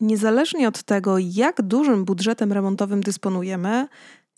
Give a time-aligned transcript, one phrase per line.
[0.00, 3.88] Niezależnie od tego, jak dużym budżetem remontowym dysponujemy,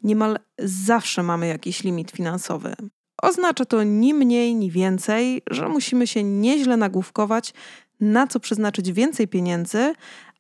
[0.03, 2.75] niemal zawsze mamy jakiś limit finansowy.
[3.23, 7.55] Oznacza to ni mniej, ni więcej, że musimy się nieźle nagłówkować,
[8.01, 9.95] na co przeznaczyć więcej pieniędzy,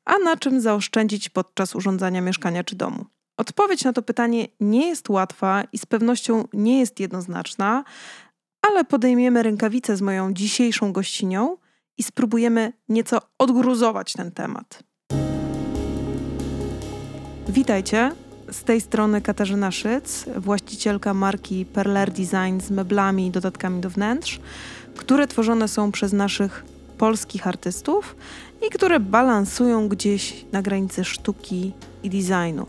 [0.04, 3.04] a na czym zaoszczędzić podczas urządzania mieszkania czy domu.
[3.36, 7.84] Odpowiedź na to pytanie nie jest łatwa i z pewnością nie jest jednoznaczna,
[8.62, 11.56] ale podejmiemy rękawice z moją dzisiejszą gościnią
[11.98, 14.87] i spróbujemy nieco odgruzować ten temat.
[17.48, 18.12] Witajcie.
[18.52, 24.40] Z tej strony Katarzyna Szyc, właścicielka marki Perler Design z meblami i dodatkami do wnętrz,
[24.96, 26.64] które tworzone są przez naszych
[26.98, 28.16] polskich artystów
[28.66, 32.66] i które balansują gdzieś na granicy sztuki i designu.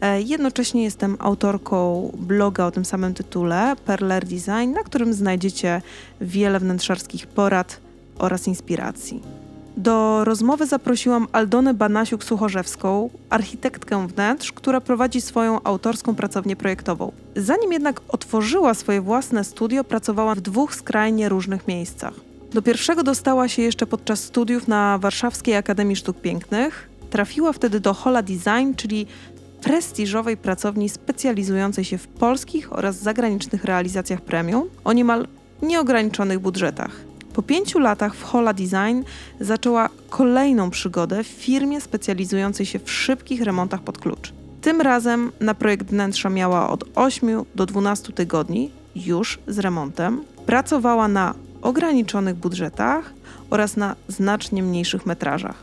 [0.00, 5.82] E, jednocześnie jestem autorką bloga o tym samym tytule, Perler Design, na którym znajdziecie
[6.20, 7.80] wiele wnętrzarskich porad
[8.18, 9.47] oraz inspiracji.
[9.78, 17.12] Do rozmowy zaprosiłam Aldonę Banasiuk-Suchorzewską, architektkę wnętrz, która prowadzi swoją autorską pracownię projektową.
[17.36, 22.14] Zanim jednak otworzyła swoje własne studio, pracowała w dwóch skrajnie różnych miejscach.
[22.52, 26.88] Do pierwszego dostała się jeszcze podczas studiów na Warszawskiej Akademii Sztuk Pięknych.
[27.10, 29.06] Trafiła wtedy do Hola Design, czyli
[29.62, 35.26] prestiżowej pracowni specjalizującej się w polskich oraz zagranicznych realizacjach premium o niemal
[35.62, 37.07] nieograniczonych budżetach.
[37.38, 39.02] Po pięciu latach w Hola Design
[39.40, 44.32] zaczęła kolejną przygodę w firmie specjalizującej się w szybkich remontach pod klucz.
[44.62, 50.24] Tym razem na projekt wnętrza miała od 8 do 12 tygodni, już z remontem.
[50.46, 53.12] Pracowała na ograniczonych budżetach
[53.50, 55.56] oraz na znacznie mniejszych metrażach.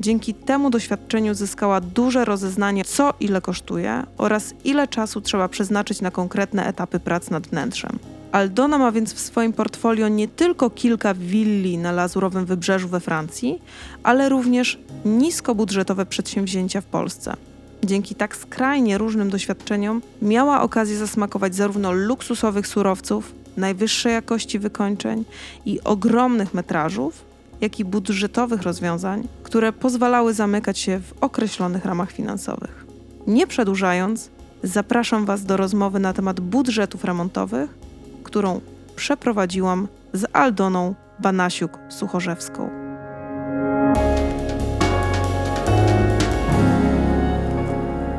[0.00, 6.10] Dzięki temu doświadczeniu zyskała duże rozeznanie, co ile kosztuje oraz ile czasu trzeba przeznaczyć na
[6.10, 7.98] konkretne etapy prac nad wnętrzem.
[8.32, 13.62] Aldona ma więc w swoim portfolio nie tylko kilka willi na lazurowym wybrzeżu we Francji,
[14.02, 17.36] ale również niskobudżetowe przedsięwzięcia w Polsce.
[17.84, 25.24] Dzięki tak skrajnie różnym doświadczeniom miała okazję zasmakować zarówno luksusowych surowców, najwyższej jakości wykończeń
[25.66, 27.24] i ogromnych metrażów,
[27.60, 32.86] jak i budżetowych rozwiązań, które pozwalały zamykać się w określonych ramach finansowych.
[33.26, 34.30] Nie przedłużając,
[34.62, 37.74] zapraszam Was do rozmowy na temat budżetów remontowych,
[38.22, 38.60] którą
[38.96, 42.68] przeprowadziłam z Aldoną Banasiuk-Suchorzewską.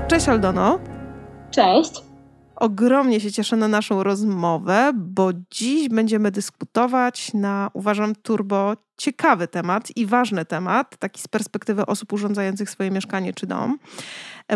[0.07, 0.79] Cześć Aldono.
[1.51, 2.03] Cześć.
[2.55, 9.97] Ogromnie się cieszę na naszą rozmowę, bo dziś będziemy dyskutować na, uważam, turbo ciekawy temat
[9.97, 13.77] i ważny temat, taki z perspektywy osób urządzających swoje mieszkanie czy dom,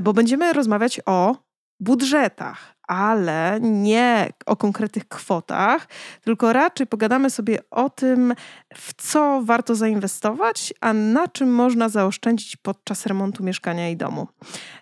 [0.02, 1.36] bo będziemy rozmawiać o
[1.80, 5.88] budżetach, ale nie o konkretnych kwotach,
[6.22, 8.34] tylko raczej pogadamy sobie o tym,
[8.76, 14.28] w co warto zainwestować, a na czym można zaoszczędzić podczas remontu mieszkania i domu.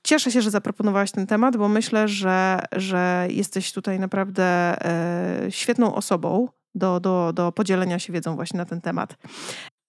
[0.03, 5.95] Cieszę się, że zaproponowałaś ten temat, bo myślę, że, że jesteś tutaj naprawdę e, świetną
[5.95, 9.16] osobą do, do, do podzielenia się wiedzą właśnie na ten temat.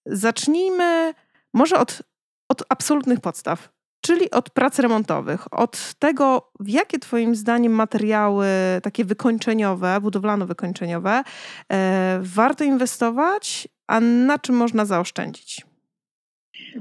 [0.05, 1.13] Zacznijmy
[1.53, 2.01] może od,
[2.49, 8.47] od absolutnych podstaw czyli od prac remontowych, od tego, w jakie Twoim zdaniem materiały
[8.83, 11.23] takie wykończeniowe, budowlano-wykończeniowe
[11.71, 15.65] e, warto inwestować, a na czym można zaoszczędzić?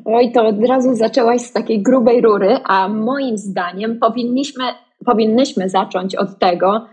[0.05, 4.65] Oj, to od razu zaczęłaś z takiej grubej rury, a moim zdaniem powinniśmy,
[5.05, 6.87] powinnyśmy zacząć od tego,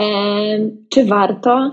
[0.00, 0.04] e,
[0.88, 1.70] czy warto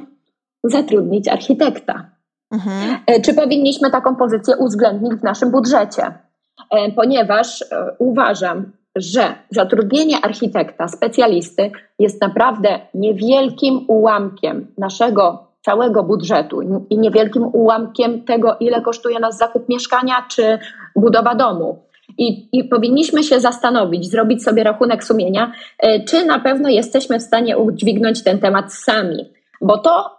[0.63, 2.12] zatrudnić architekta.
[2.52, 2.97] Mhm.
[3.07, 6.24] E, czy powinniśmy taką pozycję uwzględnić w naszym budżecie?
[6.71, 7.66] E, ponieważ e,
[7.99, 18.23] uważam, że zatrudnienie architekta, specjalisty jest naprawdę niewielkim ułamkiem naszego całego budżetu i niewielkim ułamkiem
[18.23, 20.59] tego, ile kosztuje nas zakup mieszkania czy
[20.95, 21.79] budowa domu.
[22.17, 27.23] I, I, powinniśmy się zastanowić, zrobić sobie rachunek sumienia, e, czy na pewno jesteśmy w
[27.23, 29.29] stanie udźwignąć ten temat sami,
[29.61, 30.09] bo to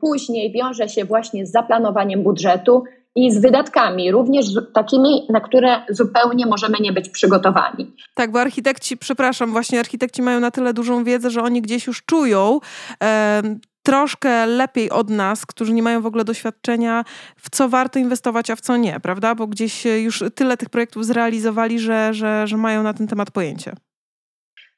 [0.00, 2.84] później wiąże się właśnie z zaplanowaniem budżetu
[3.16, 7.92] i z wydatkami, również takimi, na które zupełnie możemy nie być przygotowani.
[8.14, 12.04] Tak, bo architekci, przepraszam, właśnie architekci mają na tyle dużą wiedzę, że oni gdzieś już
[12.04, 12.60] czują.
[13.02, 13.42] E,
[13.82, 17.04] troszkę lepiej od nas, którzy nie mają w ogóle doświadczenia,
[17.36, 19.34] w co warto inwestować, a w co nie, prawda?
[19.34, 23.72] Bo gdzieś już tyle tych projektów zrealizowali, że, że, że mają na ten temat pojęcie.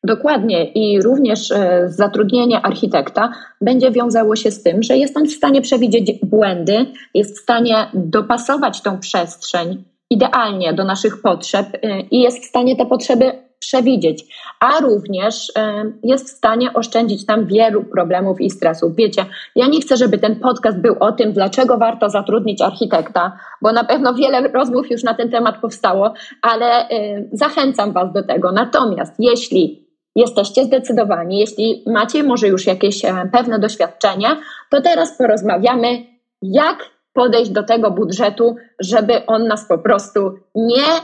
[0.05, 5.33] Dokładnie i również e, zatrudnienie architekta będzie wiązało się z tym, że jest on w
[5.33, 12.21] stanie przewidzieć błędy, jest w stanie dopasować tą przestrzeń idealnie do naszych potrzeb e, i
[12.21, 14.25] jest w stanie te potrzeby przewidzieć,
[14.61, 18.97] a również e, jest w stanie oszczędzić nam wielu problemów i stresów.
[18.97, 19.25] Wiecie,
[19.57, 23.85] ja nie chcę, żeby ten podcast był o tym, dlaczego warto zatrudnić architekta, bo na
[23.85, 26.89] pewno wiele rozmów już na ten temat powstało, ale
[27.33, 28.53] zachęcam Was do tego.
[28.53, 29.88] Natomiast jeśli
[30.19, 34.29] jesteście zdecydowani, jeśli macie może już jakieś e, pewne doświadczenie,
[34.71, 36.07] to teraz porozmawiamy,
[36.43, 40.97] jak podejść do tego budżetu, żeby on nas po prostu nie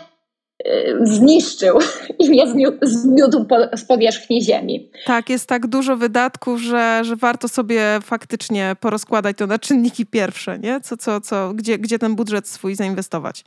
[0.66, 1.78] y, zniszczył
[2.19, 2.46] i nie
[2.82, 3.46] zmiótł
[3.76, 4.90] z powierzchni ziemi.
[5.06, 10.58] Tak, jest tak dużo wydatków, że, że warto sobie faktycznie porozkładać to na czynniki pierwsze,
[10.58, 10.81] nie?
[10.81, 13.44] Co, co, co, gdzie, gdzie ten budżet swój zainwestować.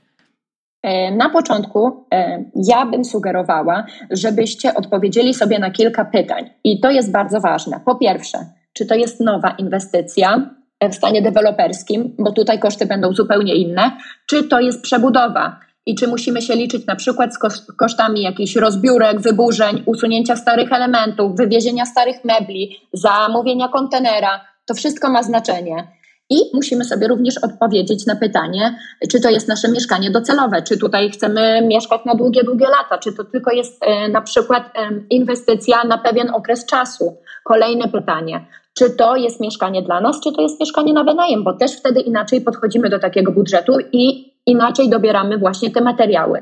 [0.84, 6.92] E, na początku e, ja bym sugerowała, żebyście odpowiedzieli sobie na kilka pytań i to
[6.92, 7.80] jest bardzo ważne.
[7.86, 8.38] Po pierwsze,
[8.74, 13.92] czy to jest nowa inwestycja, w stanie deweloperskim, bo tutaj koszty będą zupełnie inne,
[14.30, 17.38] czy to jest przebudowa i czy musimy się liczyć na przykład z
[17.78, 24.46] kosztami jakichś rozbiórek, wyburzeń, usunięcia starych elementów, wywiezienia starych mebli, zamówienia kontenera.
[24.66, 25.88] To wszystko ma znaczenie.
[26.30, 28.80] I musimy sobie również odpowiedzieć na pytanie,
[29.12, 33.14] czy to jest nasze mieszkanie docelowe, czy tutaj chcemy mieszkać na długie, długie lata, czy
[33.14, 37.18] to tylko jest e, na przykład e, inwestycja na pewien okres czasu.
[37.44, 41.54] Kolejne pytanie, czy to jest mieszkanie dla nas, czy to jest mieszkanie na wynajem, bo
[41.54, 46.42] też wtedy inaczej podchodzimy do takiego budżetu i inaczej dobieramy właśnie te materiały.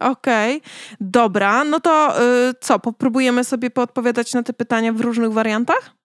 [0.00, 0.70] Okej, okay.
[1.00, 1.64] dobra.
[1.64, 5.99] No to yy, co, popróbujemy sobie poodpowiadać na te pytania w różnych wariantach?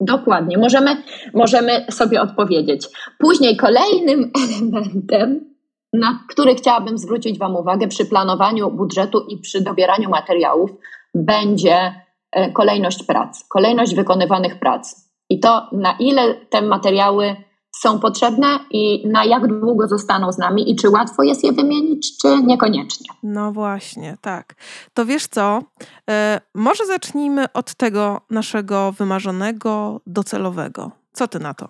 [0.00, 1.02] Dokładnie, możemy,
[1.34, 2.86] możemy sobie odpowiedzieć.
[3.18, 5.54] Później kolejnym elementem,
[5.92, 10.70] na który chciałabym zwrócić Wam uwagę przy planowaniu budżetu i przy dobieraniu materiałów,
[11.14, 11.92] będzie
[12.32, 17.36] E, kolejność prac, kolejność wykonywanych prac i to, na ile te materiały
[17.80, 22.18] są potrzebne i na jak długo zostaną z nami i czy łatwo jest je wymienić,
[22.18, 23.06] czy niekoniecznie.
[23.22, 24.54] No właśnie, tak.
[24.94, 25.62] To wiesz co?
[26.10, 30.90] E, może zacznijmy od tego naszego wymarzonego, docelowego.
[31.12, 31.68] Co ty na to?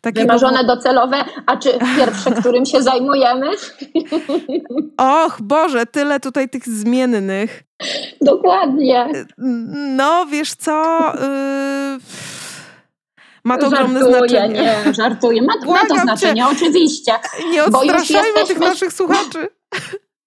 [0.00, 0.26] Takiego...
[0.26, 1.16] Wymarzone docelowe,
[1.46, 3.46] a czy pierwsze, którym się zajmujemy?
[4.96, 7.62] Och, Boże, tyle tutaj tych zmiennych.
[8.20, 9.08] Dokładnie.
[9.96, 11.12] No, wiesz co?
[11.14, 12.39] Yy...
[13.44, 14.62] Ma to ogromne żartuję, znaczenie.
[14.86, 15.42] Nie, żartuję.
[15.42, 16.48] Ma, ma to znaczenie, cię.
[16.52, 17.12] oczywiście.
[17.50, 18.46] Nie odstraszajmy jesteśmy...
[18.46, 19.48] tych naszych słuchaczy.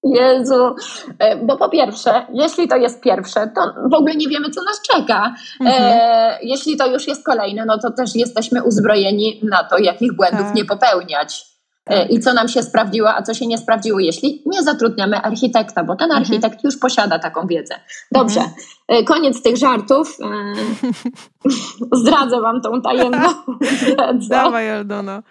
[0.04, 0.75] Jezu,
[1.19, 3.62] e, bo po pierwsze, jeśli to jest pierwsze, to
[3.92, 5.36] w ogóle nie wiemy, co nas czeka.
[5.62, 5.83] E, mhm.
[5.83, 10.45] E, jeśli to już jest kolejne, no to też jesteśmy uzbrojeni na to, jakich błędów
[10.45, 10.56] tak.
[10.56, 11.53] nie popełniać.
[11.85, 12.12] E, tak.
[12.12, 15.95] I co nam się sprawdziło, a co się nie sprawdziło, jeśli nie zatrudniamy architekta, bo
[15.95, 16.24] ten mhm.
[16.24, 17.75] architekt już posiada taką wiedzę.
[18.12, 18.41] Dobrze,
[18.88, 19.06] mhm.
[19.06, 20.18] koniec tych żartów.
[22.01, 23.30] Zdradzę Wam tą tajemną
[23.81, 24.30] wiedzę.
[24.30, 25.24] Dawaj, Aldona.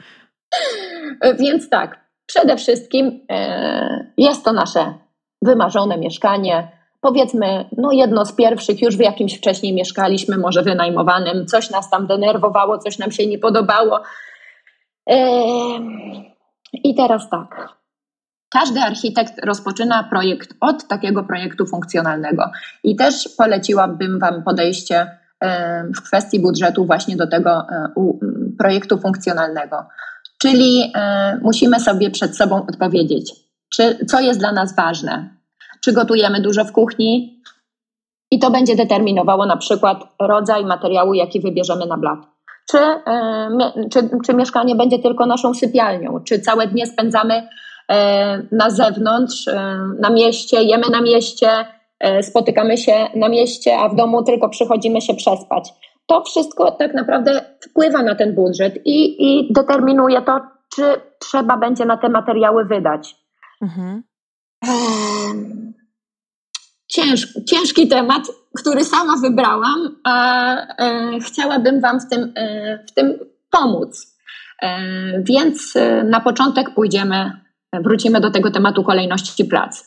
[1.38, 4.94] Więc tak, Przede wszystkim e, jest to nasze
[5.43, 6.69] wymarzone mieszkanie.
[7.00, 12.06] Powiedzmy, no jedno z pierwszych, już w jakimś wcześniej mieszkaliśmy, może wynajmowanym, coś nas tam
[12.06, 14.00] denerwowało, coś nam się nie podobało.
[15.10, 15.16] E,
[16.73, 17.69] I teraz tak.
[18.51, 22.51] Każdy architekt rozpoczyna projekt od takiego projektu funkcjonalnego.
[22.85, 27.67] I też poleciłabym Wam podejście e, w kwestii budżetu właśnie do tego
[28.59, 29.77] projektu funkcjonalnego.
[30.43, 33.33] Czyli y, musimy sobie przed sobą odpowiedzieć,
[33.75, 35.37] czy, co jest dla nas ważne.
[35.81, 37.43] Czy gotujemy dużo w kuchni?
[38.31, 42.19] I to będzie determinowało na przykład rodzaj materiału, jaki wybierzemy na blat.
[42.70, 46.20] Czy, y, czy, czy mieszkanie będzie tylko naszą sypialnią?
[46.25, 47.94] Czy całe dnie spędzamy y,
[48.53, 49.47] na zewnątrz,
[49.99, 51.49] na mieście, jemy na mieście,
[52.23, 55.73] spotykamy się na mieście, a w domu tylko przychodzimy się przespać?
[56.07, 60.40] to wszystko tak naprawdę wpływa na ten budżet i, i determinuje to,
[60.75, 63.16] czy trzeba będzie na te materiały wydać.
[63.62, 64.02] Mhm.
[66.87, 68.23] Cięż, ciężki temat,
[68.59, 73.18] który sama wybrałam, a e, chciałabym Wam w tym, e, w tym
[73.50, 74.16] pomóc.
[74.62, 74.78] E,
[75.23, 77.30] więc na początek pójdziemy,
[77.73, 79.85] wrócimy do tego tematu kolejności pracy.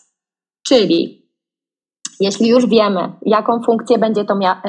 [0.67, 1.25] Czyli
[2.19, 4.62] jeśli już wiemy, jaką funkcję będzie, to mia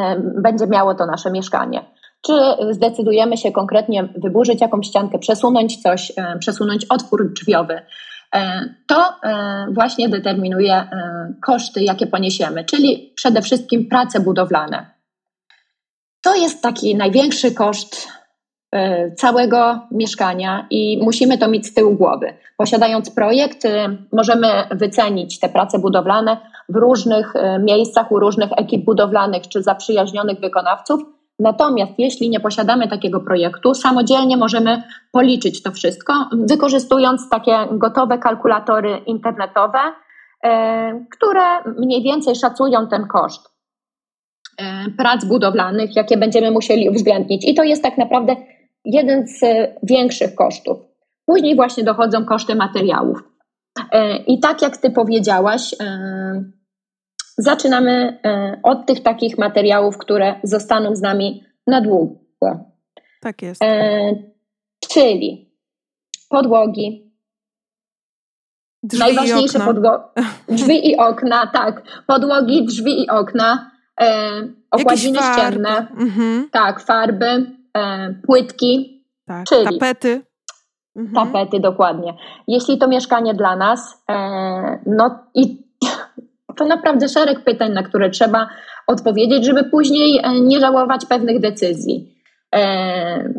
[0.43, 1.85] będzie miało to nasze mieszkanie,
[2.27, 2.33] czy
[2.71, 7.83] zdecydujemy się konkretnie wyburzyć jakąś ściankę, przesunąć coś, przesunąć otwór drzwiowy,
[8.87, 9.15] to
[9.73, 10.89] właśnie determinuje
[11.47, 14.91] koszty, jakie poniesiemy, czyli przede wszystkim prace budowlane.
[16.23, 18.09] To jest taki największy koszt
[19.17, 22.35] całego mieszkania i musimy to mieć z tyłu głowy.
[22.57, 23.63] Posiadając projekt,
[24.13, 26.37] możemy wycenić te prace budowlane
[26.69, 31.01] w różnych e, miejscach, u różnych ekip budowlanych czy zaprzyjaźnionych wykonawców.
[31.39, 38.99] Natomiast jeśli nie posiadamy takiego projektu, samodzielnie możemy policzyć to wszystko, wykorzystując takie gotowe kalkulatory
[39.07, 39.79] internetowe
[41.17, 43.49] które mniej więcej szacują ten koszt
[44.99, 47.49] prac budowlanych, jakie będziemy musieli uwzględnić.
[47.49, 48.37] I to jest tak naprawdę
[48.85, 49.41] jeden z
[49.83, 50.79] większych kosztów.
[51.27, 53.19] Później właśnie dochodzą koszty materiałów.
[54.27, 55.75] I tak jak Ty powiedziałaś,
[57.39, 58.19] zaczynamy
[58.63, 62.19] od tych takich materiałów, które zostaną z nami na długo.
[63.21, 63.61] Tak jest.
[64.89, 65.51] Czyli
[66.29, 67.07] podłogi,
[68.83, 70.05] Drzwi Najważniejsze podłogi.
[70.49, 71.83] Drzwi i okna, tak.
[72.07, 73.71] Podłogi, drzwi i okna.
[74.01, 74.31] E,
[74.71, 75.87] okładziny ścienne.
[75.99, 79.47] Mhm, Tak, farby, e, płytki, tak.
[79.47, 80.23] Czyli- Tapety.
[80.97, 81.27] Mhm.
[81.27, 82.15] tapety, dokładnie.
[82.49, 84.15] Jeśli to mieszkanie dla nas, e,
[84.87, 85.66] no i
[86.57, 88.49] to naprawdę szereg pytań, na które trzeba
[88.87, 92.15] odpowiedzieć, żeby później e, nie żałować pewnych decyzji.
[92.55, 93.33] E,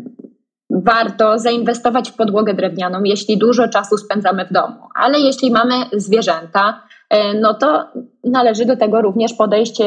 [0.70, 6.82] warto zainwestować w podłogę drewnianą, jeśli dużo czasu spędzamy w domu, ale jeśli mamy zwierzęta,
[7.10, 7.84] e, no to
[8.24, 9.82] należy do tego również podejść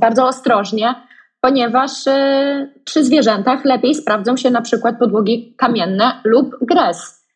[0.00, 0.94] bardzo ostrożnie,
[1.40, 1.90] ponieważ
[2.84, 7.26] przy zwierzętach lepiej sprawdzą się na przykład podłogi kamienne lub gres.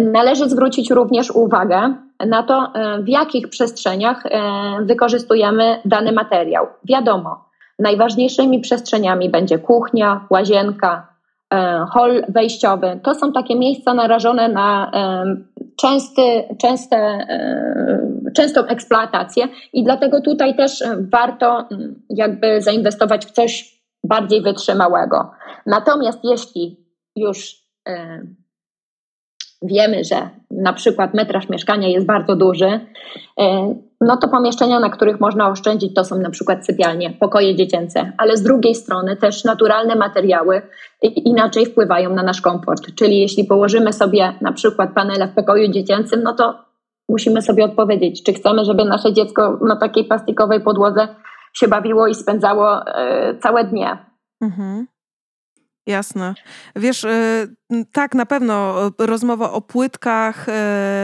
[0.00, 1.94] Należy zwrócić również uwagę
[2.26, 4.40] na to, e, w jakich przestrzeniach e,
[4.82, 6.66] wykorzystujemy dany materiał.
[6.84, 7.44] Wiadomo,
[7.78, 11.08] najważniejszymi przestrzeniami będzie kuchnia, łazienka,
[11.54, 13.00] e, hol wejściowy.
[13.02, 14.90] To są takie miejsca narażone na
[15.80, 16.22] częsty,
[16.60, 17.26] częste,
[18.36, 25.30] częstą eksploatację i dlatego tutaj też warto mm, jakby zainwestować w coś bardziej wytrzymałego.
[25.66, 26.76] Natomiast jeśli
[27.16, 27.62] już
[29.62, 32.80] wiemy, że na przykład metraż mieszkania jest bardzo duży,
[33.40, 38.12] e, no to pomieszczenia, na których można oszczędzić, to są na przykład sypialnie, pokoje dziecięce,
[38.18, 40.62] ale z drugiej strony też naturalne materiały
[41.02, 42.94] inaczej wpływają na nasz komfort.
[42.94, 46.64] Czyli jeśli położymy sobie na przykład panele w pokoju dziecięcym, no to
[47.08, 51.08] musimy sobie odpowiedzieć, czy chcemy, żeby nasze dziecko na takiej plastikowej podłodze
[51.52, 53.98] się bawiło i spędzało e, całe dnie.
[54.40, 54.86] Mhm.
[55.86, 56.34] Jasne.
[56.76, 57.56] Wiesz, y,
[57.92, 60.52] tak, na pewno rozmowa o płytkach, y,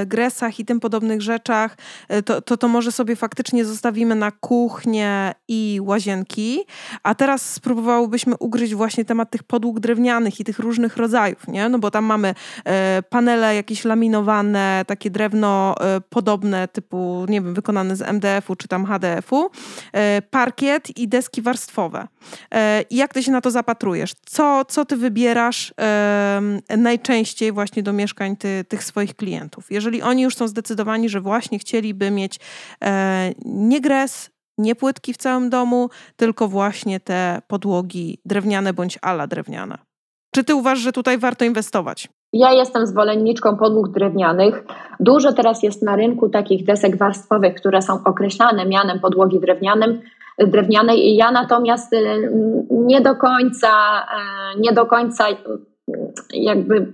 [0.07, 1.77] gresach i tym podobnych rzeczach,
[2.13, 6.65] y, to, to, to może sobie faktycznie zostawimy na kuchnię i łazienki,
[7.03, 11.69] a teraz spróbowałybyśmy ugryźć właśnie temat tych podłóg drewnianych i tych różnych rodzajów, nie?
[11.69, 12.35] No bo tam mamy
[12.65, 18.69] e, panele jakieś laminowane, takie drewno e, podobne, typu, nie wiem, wykonane z MDF-u czy
[18.69, 19.51] tam HDF-u,
[19.93, 22.09] e, parkiet i deski warstwowe.
[22.55, 24.15] E, I jak ty się na to zapatrujesz?
[24.27, 25.75] Co, co ty wybierasz
[26.77, 29.71] najczęściej właśnie do mieszkań ty, tych swoich klientów?
[29.71, 32.41] Jeżeli oni już są zdecydowani, że właśnie chcieliby mieć
[32.85, 39.27] e, nie gres, nie płytki w całym domu, tylko właśnie te podłogi drewniane bądź ala
[39.27, 39.79] drewniane.
[40.35, 42.09] Czy ty uważasz, że tutaj warto inwestować?
[42.33, 44.65] Ja jestem zwolenniczką podłóg drewnianych.
[45.01, 50.01] Dużo teraz jest na rynku takich desek warstwowych, które są określane mianem podłogi drewnianym,
[50.39, 51.17] drewnianej.
[51.17, 52.31] Ja natomiast y,
[52.71, 53.69] nie do końca,
[54.01, 55.25] e, nie do końca
[56.35, 56.93] jakby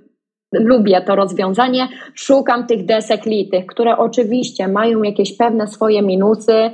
[0.53, 1.89] lubię to rozwiązanie.
[2.15, 6.71] Szukam tych desek litych, które oczywiście mają jakieś pewne swoje minusy.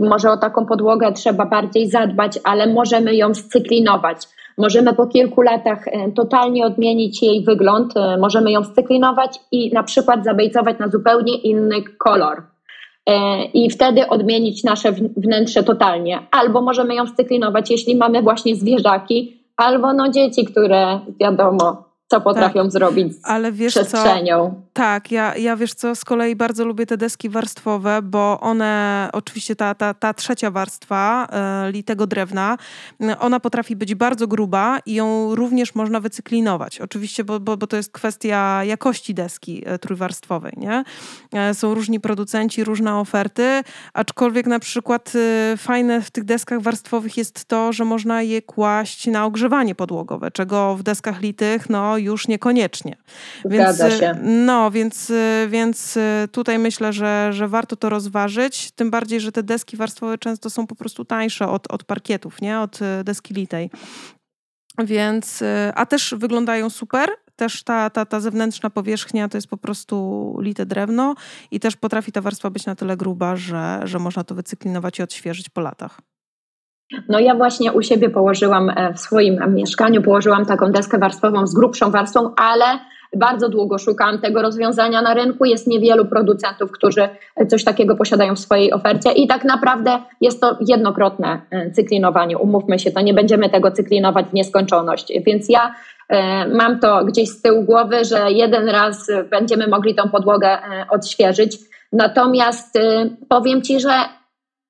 [0.00, 4.28] Może o taką podłogę trzeba bardziej zadbać, ale możemy ją scyklinować.
[4.58, 5.84] Możemy po kilku latach
[6.14, 11.82] totalnie odmienić jej wygląd, e, możemy ją scyklinować i na przykład zabejcować na zupełnie inny
[11.98, 12.42] kolor.
[13.06, 16.18] E, I wtedy odmienić nasze wnętrze totalnie.
[16.30, 22.70] Albo możemy ją scyklinować, jeśli mamy właśnie zwierzaki, albo no dzieci, które wiadomo, co potrafią
[22.70, 23.80] zrobić z Ale wiesz co?
[23.80, 24.62] przestrzenią.
[24.72, 29.56] Tak, ja, ja wiesz co, z kolei bardzo lubię te deski warstwowe, bo one, oczywiście
[29.56, 32.56] ta, ta, ta trzecia warstwa e, litego drewna,
[33.20, 36.80] ona potrafi być bardzo gruba i ją również można wycyklinować.
[36.80, 40.84] Oczywiście, bo, bo, bo to jest kwestia jakości deski e, trójwarstwowej, nie?
[41.32, 43.62] E, są różni producenci, różne oferty,
[43.94, 45.12] aczkolwiek na przykład
[45.52, 50.30] e, fajne w tych deskach warstwowych jest to, że można je kłaść na ogrzewanie podłogowe,
[50.30, 52.96] czego w deskach litych no już niekoniecznie.
[53.44, 54.14] Zgadza e, się.
[54.22, 58.70] No, więc, y, więc y, tutaj myślę, że, że warto to rozważyć.
[58.70, 62.60] Tym bardziej, że te deski warstwowe często są po prostu tańsze od, od parkietów, nie?
[62.60, 63.70] Od y, deski litej.
[64.78, 67.10] Więc, y, a też wyglądają super.
[67.36, 71.14] Też ta, ta, ta zewnętrzna powierzchnia to jest po prostu lite drewno
[71.50, 75.02] i też potrafi ta warstwa być na tyle gruba, że, że można to wycyklinować i
[75.02, 76.00] odświeżyć po latach.
[77.08, 81.54] No ja właśnie u siebie położyłam e, w swoim mieszkaniu, położyłam taką deskę warstwową z
[81.54, 82.64] grubszą warstwą, ale
[83.16, 85.44] bardzo długo szukałam tego rozwiązania na rynku.
[85.44, 87.08] Jest niewielu producentów, którzy
[87.48, 92.38] coś takiego posiadają w swojej ofercie i tak naprawdę jest to jednokrotne e, cyklinowanie.
[92.38, 95.12] Umówmy się, to nie będziemy tego cyklinować w nieskończoność.
[95.26, 95.74] Więc ja
[96.10, 100.58] E, mam to gdzieś z tyłu głowy, że jeden raz będziemy mogli tą podłogę
[100.90, 101.58] odświeżyć.
[101.92, 102.78] Natomiast
[103.28, 103.90] powiem Ci, że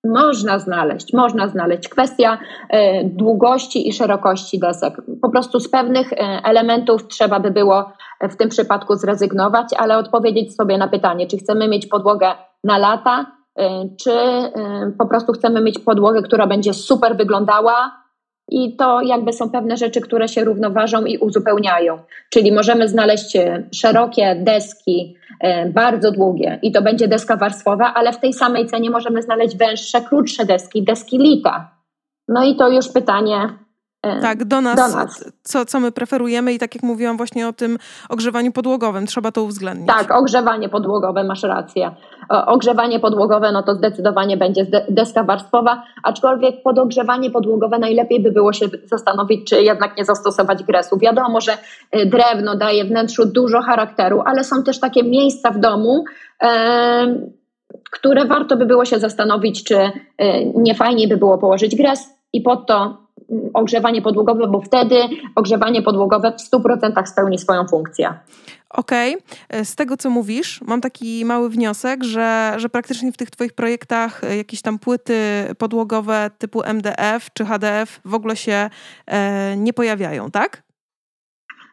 [0.04, 1.88] można znaleźć, można znaleźć.
[1.88, 2.38] Kwestia
[3.04, 4.95] długości i szerokości desek.
[5.23, 6.11] Po prostu z pewnych
[6.45, 7.92] elementów trzeba by było
[8.30, 12.28] w tym przypadku zrezygnować, ale odpowiedzieć sobie na pytanie, czy chcemy mieć podłogę
[12.64, 13.26] na lata,
[14.04, 14.12] czy
[14.99, 18.00] po prostu chcemy mieć podłogę, która będzie super wyglądała,
[18.50, 21.99] i to jakby są pewne rzeczy, które się równoważą i uzupełniają.
[22.30, 25.19] Czyli możemy znaleźć e, szerokie deski, e,
[25.75, 30.00] bardzo długie i to będzie deska warstwowa, ale w tej samej cenie możemy znaleźć węższe,
[30.00, 31.70] krótsze deski, deski lita.
[32.28, 33.69] No i to już pytanie, E,
[34.02, 35.25] tak, do nas, do nas.
[35.42, 37.78] Co, co my preferujemy i tak jak mówiłam właśnie o tym
[38.09, 39.88] ogrzewaniu podłogowym, trzeba to uwzględnić.
[39.88, 41.90] Tak, ogrzewanie podłogowe, masz rację.
[42.47, 48.52] Ogrzewanie podłogowe, no to zdecydowanie będzie deska warstwowa, aczkolwiek pod ogrzewanie podłogowe najlepiej by było
[48.52, 50.99] się zastanowić, czy jednak nie zastosować gresu.
[50.99, 56.04] Wiadomo, że y, drewno daje wnętrzu dużo charakteru, ale są też takie miejsca w domu,
[56.42, 57.30] e,
[57.90, 59.90] które warto by było się zastanowić, czy y,
[60.54, 63.09] nie fajniej by było położyć gres i pod to
[63.54, 64.96] ogrzewanie podłogowe, bo wtedy
[65.34, 68.14] ogrzewanie podłogowe w 100% spełni swoją funkcję.
[68.70, 69.16] Okej,
[69.49, 69.64] okay.
[69.64, 74.25] z tego co mówisz, mam taki mały wniosek, że, że praktycznie w tych Twoich projektach
[74.25, 75.14] e, jakieś tam płyty
[75.58, 78.70] podłogowe typu MDF czy HDF w ogóle się
[79.06, 80.62] e, nie pojawiają, tak?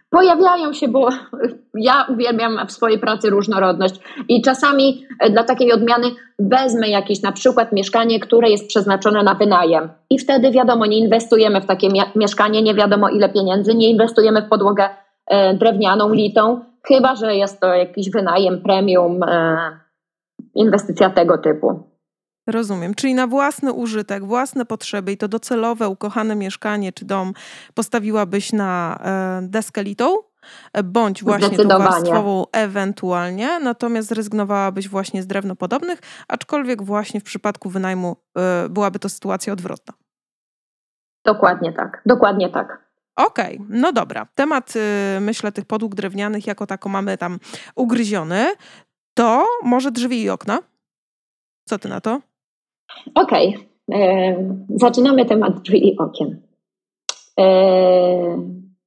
[0.09, 1.09] Pojawiają się, bo
[1.89, 3.95] ja uwielbiam w swojej pracy różnorodność
[4.29, 6.07] i czasami e, dla takiej odmiany
[6.39, 11.61] wezmę jakieś na przykład mieszkanie, które jest przeznaczone na wynajem i wtedy wiadomo, nie inwestujemy
[11.61, 14.89] w takie mieszkanie, nie wiadomo ile pieniędzy, nie inwestujemy w podłogę
[15.27, 19.57] e, drewnianą, litą, chyba że jest to jakiś wynajem premium, e,
[20.55, 21.96] inwestycja tego typu.
[22.47, 22.93] Rozumiem.
[22.93, 27.33] Czyli na własny użytek, własne potrzeby i to docelowe, ukochane mieszkanie czy dom
[27.73, 30.17] postawiłabyś na e, deskę litą?
[30.73, 37.69] E, bądź właśnie tą warstwową ewentualnie, natomiast zrezygnowałabyś właśnie z drewnopodobnych, aczkolwiek właśnie w przypadku
[37.69, 38.17] wynajmu
[38.65, 39.93] y, byłaby to sytuacja odwrotna.
[41.25, 42.87] Dokładnie tak, dokładnie tak.
[43.15, 44.27] Okej, okay, no dobra.
[44.35, 47.39] Temat, y, myślę, tych podłóg drewnianych jako tako mamy tam
[47.75, 48.53] ugryziony.
[49.13, 50.59] To może drzwi i okna?
[51.65, 52.21] Co ty na to?
[53.15, 53.67] Okej, okay.
[54.01, 54.35] E,
[54.75, 56.41] zaczynamy temat drzwi i okien.
[57.39, 58.41] E,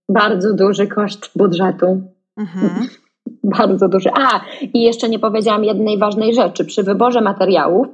[0.08, 2.02] bardzo duży koszt budżetu.
[2.36, 2.70] Mhm.
[3.44, 4.10] Bardzo duży.
[4.14, 4.40] A,
[4.74, 6.64] i jeszcze nie powiedziałam jednej ważnej rzeczy.
[6.64, 7.86] Przy wyborze materiałów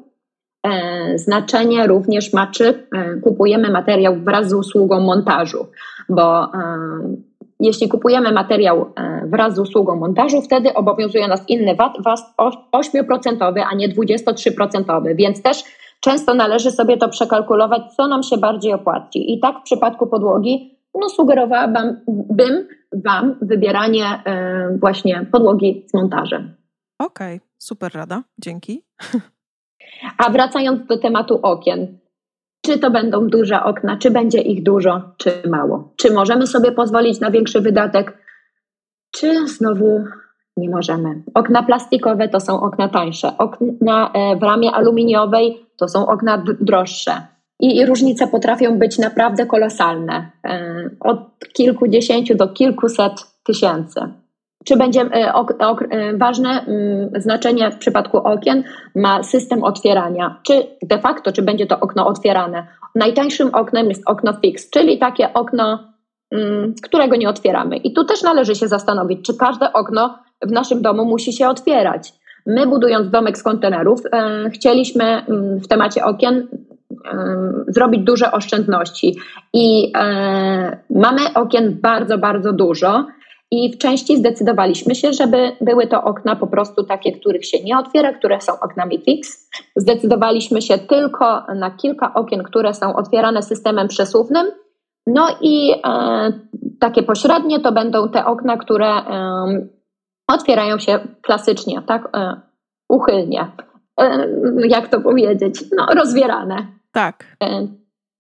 [0.67, 5.67] e, znaczenie również ma, czy e, kupujemy materiał wraz z usługą montażu,
[6.09, 6.53] bo
[7.61, 12.21] jeśli kupujemy materiał e, wraz z usługą montażu, wtedy obowiązuje nas inny VAT, VAT
[12.73, 15.65] 8%, a nie 23%, więc też
[16.01, 19.33] często należy sobie to przekalkulować, co nam się bardziej opłaci.
[19.33, 21.97] I tak w przypadku podłogi, no sugerowałabym
[23.05, 26.55] Wam wybieranie y, właśnie podłogi z montażem.
[26.99, 28.83] Okej, okay, super rada, dzięki.
[30.25, 31.99] A wracając do tematu okien,
[32.67, 35.93] czy to będą duże okna, czy będzie ich dużo, czy mało?
[35.97, 38.19] Czy możemy sobie pozwolić na większy wydatek,
[39.17, 40.05] czy znowu
[40.57, 41.23] nie możemy?
[41.35, 47.13] Okna plastikowe to są okna tańsze, okna e, w ramie aluminiowej to są okna droższe.
[47.61, 51.19] I, I różnice potrafią być naprawdę kolosalne e, od
[51.53, 53.13] kilkudziesięciu do kilkuset
[53.45, 54.01] tysięcy.
[54.67, 60.41] Czy będzie e, ok, ok, e, ważne mm, znaczenie w przypadku okien ma system otwierania,
[60.43, 62.67] czy de facto, czy będzie to okno otwierane.
[62.95, 65.79] Najtańszym oknem jest okno fix, czyli takie okno,
[66.31, 67.77] mm, którego nie otwieramy.
[67.77, 72.13] I tu też należy się zastanowić, czy każde okno w naszym domu musi się otwierać.
[72.47, 76.49] My, budując domek z kontenerów, e, chcieliśmy mm, w temacie okien
[77.69, 79.17] zrobić duże oszczędności.
[79.53, 79.93] I
[80.91, 83.07] mamy okien bardzo, bardzo dużo.
[83.51, 87.79] I w części zdecydowaliśmy się, żeby były to okna po prostu takie, których się nie
[87.79, 89.49] otwiera, które są oknami fix.
[89.77, 94.47] Zdecydowaliśmy się tylko na kilka okien, które są otwierane systemem przesuwnym.
[95.07, 96.33] No i e,
[96.81, 99.69] takie pośrednie to będą te okna, które e,
[100.29, 102.41] otwierają się klasycznie, tak, e,
[102.89, 103.47] uchylnie.
[104.01, 104.29] E,
[104.69, 105.65] jak to powiedzieć?
[105.77, 106.67] No, rozwierane.
[106.93, 107.37] Tak.
[107.43, 107.67] E,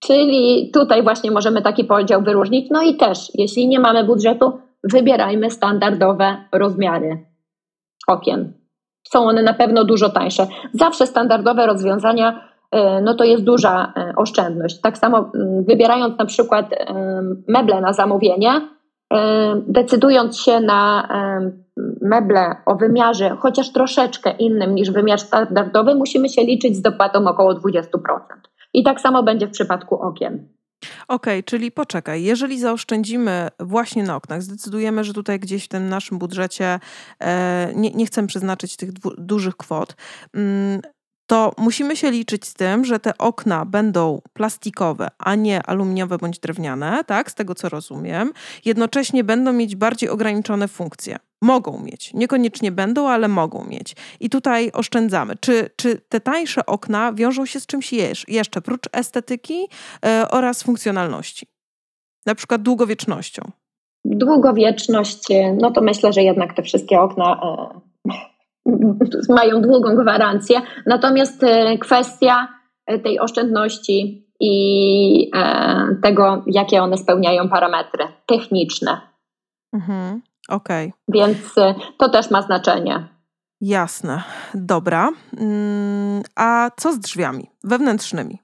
[0.00, 2.70] czyli tutaj właśnie możemy taki podział wyróżnić.
[2.70, 4.52] No i też, jeśli nie mamy budżetu,
[4.92, 7.26] wybierajmy standardowe rozmiary
[8.06, 8.52] okien.
[9.08, 10.46] Są one na pewno dużo tańsze.
[10.72, 14.80] Zawsze standardowe rozwiązania e, no to jest duża e, oszczędność.
[14.80, 16.94] Tak samo mm, wybierając na przykład e,
[17.48, 18.76] meble na zamówienie,
[19.66, 21.08] decydując się na
[22.02, 27.54] meble o wymiarze chociaż troszeczkę innym niż wymiar standardowy, musimy się liczyć z dopłatą około
[27.54, 27.82] 20%.
[28.74, 30.48] I tak samo będzie w przypadku okien.
[31.08, 36.18] Okej, czyli poczekaj, jeżeli zaoszczędzimy właśnie na oknach, zdecydujemy, że tutaj gdzieś w tym naszym
[36.18, 36.80] budżecie
[37.20, 39.96] e, nie, nie chcemy przeznaczyć tych dwu, dużych kwot,
[40.34, 40.80] mm,
[41.26, 46.38] to musimy się liczyć z tym, że te okna będą plastikowe, a nie aluminiowe bądź
[46.38, 48.32] drewniane, tak, z tego co rozumiem.
[48.64, 51.18] Jednocześnie będą mieć bardziej ograniczone funkcje.
[51.42, 53.96] Mogą mieć, niekoniecznie będą, ale mogą mieć.
[54.20, 55.34] I tutaj oszczędzamy.
[55.40, 57.92] Czy, czy te tańsze okna wiążą się z czymś
[58.28, 59.68] jeszcze, prócz estetyki
[60.06, 61.46] e, oraz funkcjonalności?
[62.26, 63.42] Na przykład długowiecznością.
[64.04, 65.24] Długowieczność,
[65.60, 68.12] no to myślę, że jednak te wszystkie okna e,
[69.28, 70.62] mają długą gwarancję.
[70.86, 72.48] Natomiast e, kwestia
[72.86, 79.00] e, tej oszczędności i e, tego, jakie one spełniają parametry techniczne.
[79.74, 80.22] Mhm.
[80.48, 80.92] Okej.
[81.08, 81.20] Okay.
[81.20, 81.54] Więc
[81.98, 83.08] to też ma znaczenie.
[83.60, 84.22] Jasne.
[84.54, 85.10] Dobra.
[85.38, 88.38] Mm, a co z drzwiami wewnętrznymi?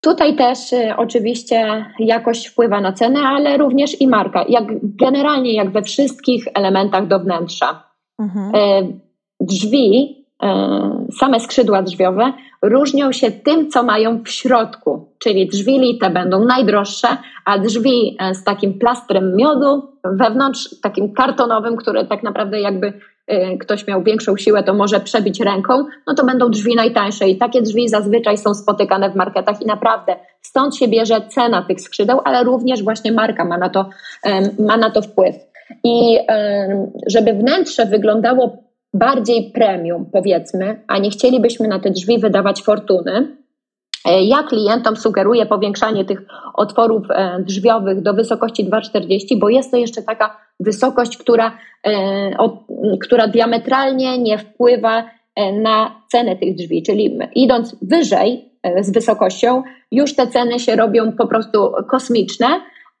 [0.00, 0.58] Tutaj też
[0.96, 4.44] oczywiście jakość wpływa na cenę, ale również i marka.
[4.48, 7.82] Jak generalnie jak we wszystkich elementach do wnętrza.
[8.18, 9.00] Mhm
[9.40, 10.25] drzwi, e,
[11.20, 17.08] same skrzydła drzwiowe różnią się tym, co mają w środku, czyli drzwi lite będą najdroższe,
[17.44, 22.92] a drzwi e, z takim plastrem miodu wewnątrz, takim kartonowym, które tak naprawdę jakby
[23.26, 27.38] e, ktoś miał większą siłę, to może przebić ręką, no to będą drzwi najtańsze i
[27.38, 32.20] takie drzwi zazwyczaj są spotykane w marketach i naprawdę stąd się bierze cena tych skrzydeł,
[32.24, 33.88] ale również właśnie marka ma na to,
[34.58, 35.36] ma na to wpływ.
[35.84, 36.18] I
[37.06, 43.36] żeby wnętrze wyglądało bardziej premium, powiedzmy, a nie chcielibyśmy na te drzwi wydawać fortuny,
[44.08, 46.22] e, ja klientom sugeruję powiększanie tych
[46.54, 52.30] otworów e, drzwiowych do wysokości 2,40, bo jest to jeszcze taka wysokość, która, e,
[53.00, 55.04] która diametralnie nie wpływa
[55.62, 56.82] na cenę tych drzwi.
[56.82, 62.46] Czyli idąc wyżej z wysokością, już te ceny się robią po prostu kosmiczne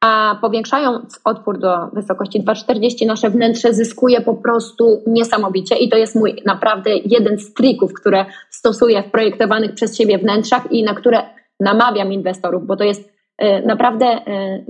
[0.00, 6.14] a powiększając otwór do wysokości 2,40 nasze wnętrze zyskuje po prostu niesamowicie i to jest
[6.14, 11.22] mój naprawdę jeden z trików, które stosuję w projektowanych przez siebie wnętrzach i na które
[11.60, 14.64] namawiam inwestorów, bo to jest y, naprawdę y,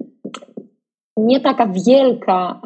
[1.17, 2.61] nie taka wielka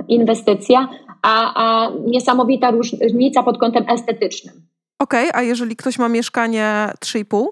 [0.00, 0.88] y, inwestycja,
[1.22, 4.54] a, a niesamowita różnica pod kątem estetycznym.
[4.98, 7.46] Okej, okay, a jeżeli ktoś ma mieszkanie 3,5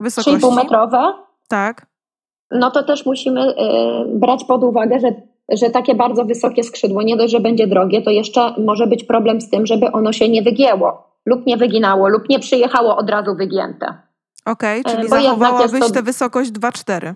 [0.00, 0.46] wysokości?
[0.46, 1.12] 3,5 metrowe?
[1.48, 1.91] Tak
[2.52, 3.54] no to też musimy y,
[4.08, 5.08] brać pod uwagę, że,
[5.56, 9.40] że takie bardzo wysokie skrzydło, nie dość, że będzie drogie, to jeszcze może być problem
[9.40, 13.34] z tym, żeby ono się nie wygięło lub nie wyginało lub nie przyjechało od razu
[13.34, 13.86] wygięte.
[14.46, 15.90] Okej, okay, czyli Bo zachowałabyś to...
[15.90, 17.08] tę wysokość 2,4.
[17.10, 17.14] Y,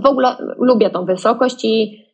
[0.00, 2.08] w ogóle lubię tą wysokość i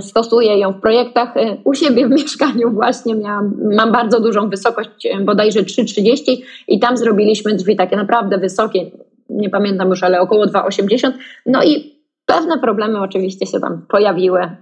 [0.00, 1.34] stosuję ją w projektach.
[1.64, 6.36] U siebie w mieszkaniu właśnie miałam, mam bardzo dużą wysokość, bodajże 3,30
[6.68, 8.90] i tam zrobiliśmy drzwi takie naprawdę wysokie,
[9.28, 11.12] nie pamiętam już, ale około 2,80.
[11.46, 14.56] No i pewne problemy oczywiście się tam pojawiły.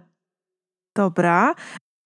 [0.96, 1.54] Dobra.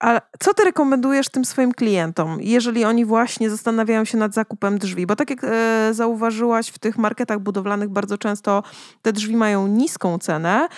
[0.02, 5.06] A co ty rekomendujesz tym swoim klientom, jeżeli oni właśnie zastanawiają się nad zakupem drzwi?
[5.06, 8.62] Bo tak jak e, zauważyłaś, w tych marketach budowlanych bardzo często
[9.02, 10.68] te drzwi mają niską cenę.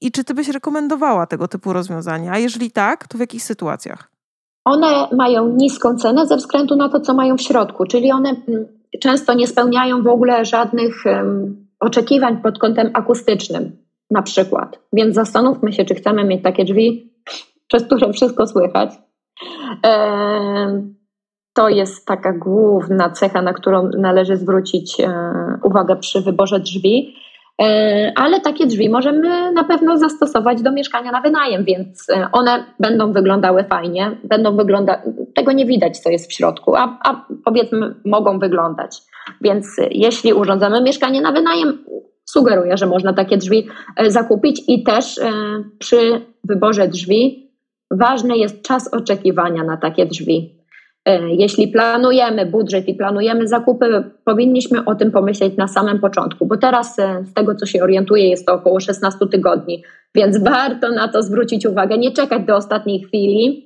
[0.00, 2.32] I czy ty byś rekomendowała tego typu rozwiązania?
[2.32, 4.10] A jeżeli tak, to w jakich sytuacjach?
[4.64, 8.66] One mają niską cenę ze względu na to, co mają w środku, czyli one mm,
[9.00, 11.04] często nie spełniają w ogóle żadnych
[11.80, 13.76] oczekiwań pod kątem akustycznym,
[14.10, 14.78] na przykład.
[14.92, 17.12] Więc zastanówmy się, czy chcemy mieć takie drzwi,
[17.66, 18.90] przez które wszystko słychać.
[21.56, 27.14] To jest taka główna cecha, na którą należy zwrócić e, uwagę przy wyborze drzwi.
[27.62, 32.64] E, ale takie drzwi możemy na pewno zastosować do mieszkania na wynajem, więc e, one
[32.80, 35.00] będą wyglądały fajnie, będą wyglądać,
[35.36, 38.96] tego nie widać, co jest w środku, a, a powiedzmy mogą wyglądać.
[39.40, 41.84] Więc e, jeśli urządzamy mieszkanie na wynajem,
[42.24, 43.68] sugeruję, że można takie drzwi
[44.06, 45.20] zakupić i też
[45.78, 47.46] przy wyborze drzwi
[47.90, 50.56] ważny jest czas oczekiwania na takie drzwi.
[51.04, 56.56] E, jeśli planujemy budżet i planujemy zakupy, powinniśmy o tym pomyśleć na samym początku, bo
[56.56, 59.82] teraz e, z tego, co się orientuję, jest to około 16 tygodni,
[60.14, 63.65] więc warto na to zwrócić uwagę, nie czekać do ostatniej chwili,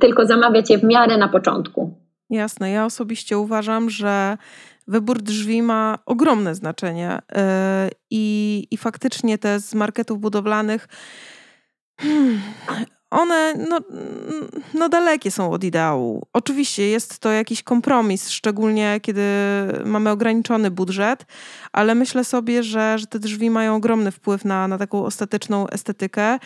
[0.00, 1.94] tylko zamawiać je w miarę na początku.
[2.30, 4.38] Jasne, ja osobiście uważam, że
[4.88, 7.18] wybór drzwi ma ogromne znaczenie
[8.10, 10.88] i, i faktycznie te z marketów budowlanych.
[12.00, 12.40] Hmm,
[13.16, 13.80] one no,
[14.74, 16.26] no dalekie są od ideału.
[16.32, 19.22] Oczywiście jest to jakiś kompromis, szczególnie kiedy
[19.84, 21.26] mamy ograniczony budżet,
[21.72, 26.38] ale myślę sobie, że, że te drzwi mają ogromny wpływ na, na taką ostateczną estetykę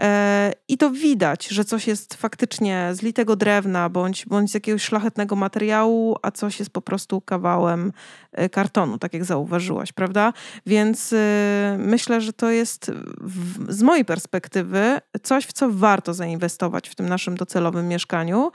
[0.00, 4.82] e, i to widać, że coś jest faktycznie z litego drewna bądź, bądź z jakiegoś
[4.82, 7.92] szlachetnego materiału, a coś jest po prostu kawałem
[8.32, 10.32] e, kartonu, tak jak zauważyłaś, prawda?
[10.66, 16.88] Więc e, myślę, że to jest w, z mojej perspektywy coś, w co warto zainwestować
[16.88, 18.50] w tym naszym docelowym mieszkaniu.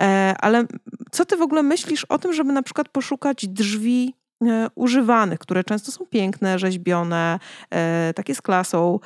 [0.00, 0.64] E, ale
[1.10, 5.64] co ty w ogóle myślisz o tym, żeby na przykład poszukać drzwi e, używanych, które
[5.64, 7.38] często są piękne, rzeźbione,
[7.70, 8.98] e, takie z klasą,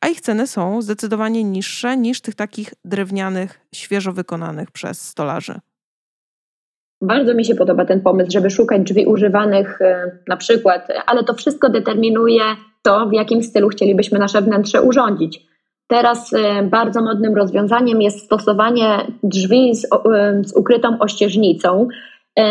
[0.00, 5.60] a ich ceny są zdecydowanie niższe niż tych takich drewnianych, świeżo wykonanych przez stolarzy.
[7.02, 9.78] Bardzo mi się podoba ten pomysł, żeby szukać drzwi używanych
[10.28, 12.42] na przykład, ale to wszystko determinuje
[12.82, 15.49] to, w jakim stylu chcielibyśmy nasze wnętrze urządzić.
[15.90, 19.88] Teraz y, bardzo modnym rozwiązaniem jest stosowanie drzwi z, y,
[20.44, 21.88] z ukrytą ościeżnicą,
[22.38, 22.42] y,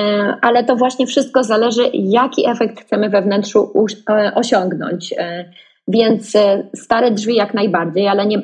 [0.42, 3.74] ale to właśnie wszystko zależy, jaki efekt chcemy we wnętrzu
[4.36, 5.14] osiągnąć.
[5.88, 6.38] Więc
[6.76, 8.42] stare drzwi jak najbardziej, ale nie,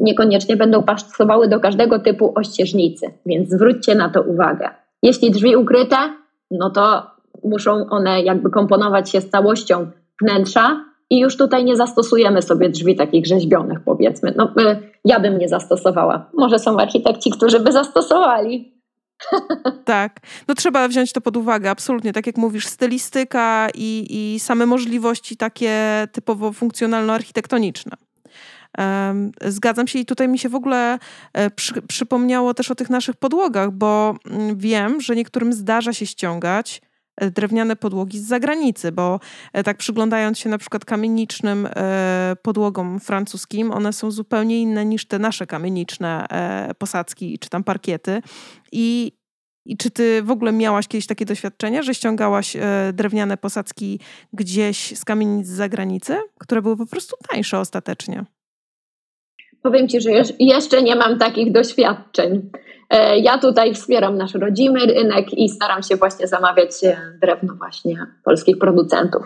[0.00, 4.68] niekoniecznie będą pasowały do każdego typu ościeżnicy, więc zwróćcie na to uwagę.
[5.02, 5.96] Jeśli drzwi ukryte,
[6.50, 7.02] no to
[7.44, 9.86] muszą one jakby komponować się z całością
[10.22, 14.34] wnętrza, i już tutaj nie zastosujemy sobie drzwi takich rzeźbionych, powiedzmy.
[14.36, 16.30] No, y, ja bym nie zastosowała.
[16.34, 18.78] Może są architekci, którzy by zastosowali.
[19.84, 22.12] Tak, no trzeba wziąć to pod uwagę, absolutnie.
[22.12, 27.96] Tak jak mówisz, stylistyka i, i same możliwości takie typowo funkcjonalno-architektoniczne.
[29.44, 30.98] Zgadzam się i tutaj mi się w ogóle
[31.32, 36.06] e, przy, przypomniało też o tych naszych podłogach, bo mm, wiem, że niektórym zdarza się
[36.06, 36.82] ściągać
[37.34, 39.20] drewniane podłogi z zagranicy, bo
[39.52, 45.06] e, tak przyglądając się na przykład kamienicznym e, podłogom francuskim, one są zupełnie inne niż
[45.06, 48.22] te nasze kamieniczne e, posadzki czy tam parkiety.
[48.72, 49.12] I,
[49.66, 52.56] i czy ty w ogóle miałaś kiedyś takie doświadczenie, że ściągałaś
[52.92, 54.00] drewniane posadzki
[54.32, 58.24] gdzieś z kamienic z zagranicy, które były po prostu tańsze ostatecznie?
[59.62, 62.50] Powiem Ci, że jeszcze nie mam takich doświadczeń.
[62.90, 68.06] E, ja tutaj wspieram nasz rodzimy rynek i staram się właśnie zamawiać e, drewno właśnie
[68.24, 69.22] polskich producentów.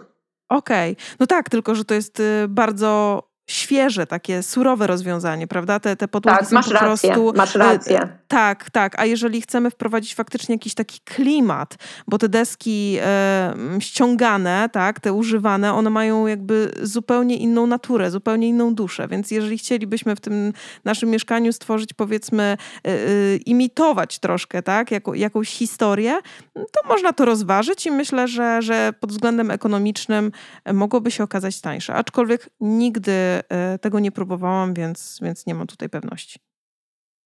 [0.49, 1.05] Okej, okay.
[1.21, 5.81] no tak, tylko że to jest y, bardzo świeże, takie surowe rozwiązanie, prawda?
[5.81, 7.33] Te, te podłogi tak, są masz po rację, prostu...
[7.37, 8.01] masz rację.
[8.01, 9.01] E, tak, tak.
[9.01, 11.77] A jeżeli chcemy wprowadzić faktycznie jakiś taki klimat,
[12.09, 18.49] bo te deski e, ściągane, tak, te używane, one mają jakby zupełnie inną naturę, zupełnie
[18.49, 19.09] inną duszę.
[19.09, 20.53] Więc jeżeli chcielibyśmy w tym
[20.85, 26.21] naszym mieszkaniu stworzyć, powiedzmy, e, e, imitować troszkę, tak, jako, jakąś historię,
[26.55, 30.33] to można to rozważyć i myślę, że, że pod względem ekonomicznym
[30.73, 31.95] mogłoby się okazać tańsze.
[31.95, 36.39] Aczkolwiek nigdy e, tego nie próbowałam, więc, więc nie mam tutaj pewności.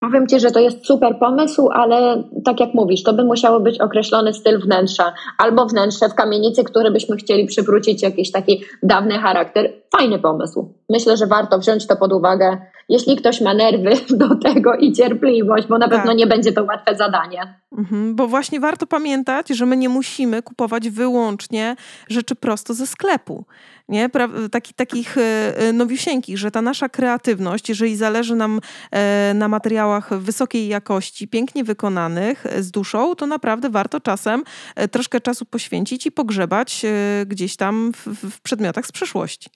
[0.00, 3.80] Powiem Ci, że to jest super pomysł, ale tak jak mówisz, to by musiało być
[3.80, 9.72] określony styl wnętrza, albo wnętrze w kamienicy, które byśmy chcieli przywrócić jakiś taki dawny charakter.
[9.96, 10.74] Fajny pomysł.
[10.88, 12.56] Myślę, że warto wziąć to pod uwagę,
[12.88, 16.16] jeśli ktoś ma nerwy do tego i cierpliwość, bo na pewno tak.
[16.16, 17.60] nie będzie to łatwe zadanie.
[17.78, 21.76] Mhm, bo właśnie warto pamiętać, że my nie musimy kupować wyłącznie
[22.08, 23.44] rzeczy prosto ze sklepu
[23.88, 24.10] nie?
[24.50, 25.22] Taki, takich e,
[25.58, 31.64] e, nowiusieńkich, że ta nasza kreatywność, jeżeli zależy nam e, na materiałach wysokiej jakości, pięknie
[31.64, 34.44] wykonanych, z duszą, to naprawdę warto czasem
[34.90, 36.86] troszkę czasu poświęcić i pogrzebać
[37.26, 39.50] gdzieś tam w, w przedmiotach z przeszłości.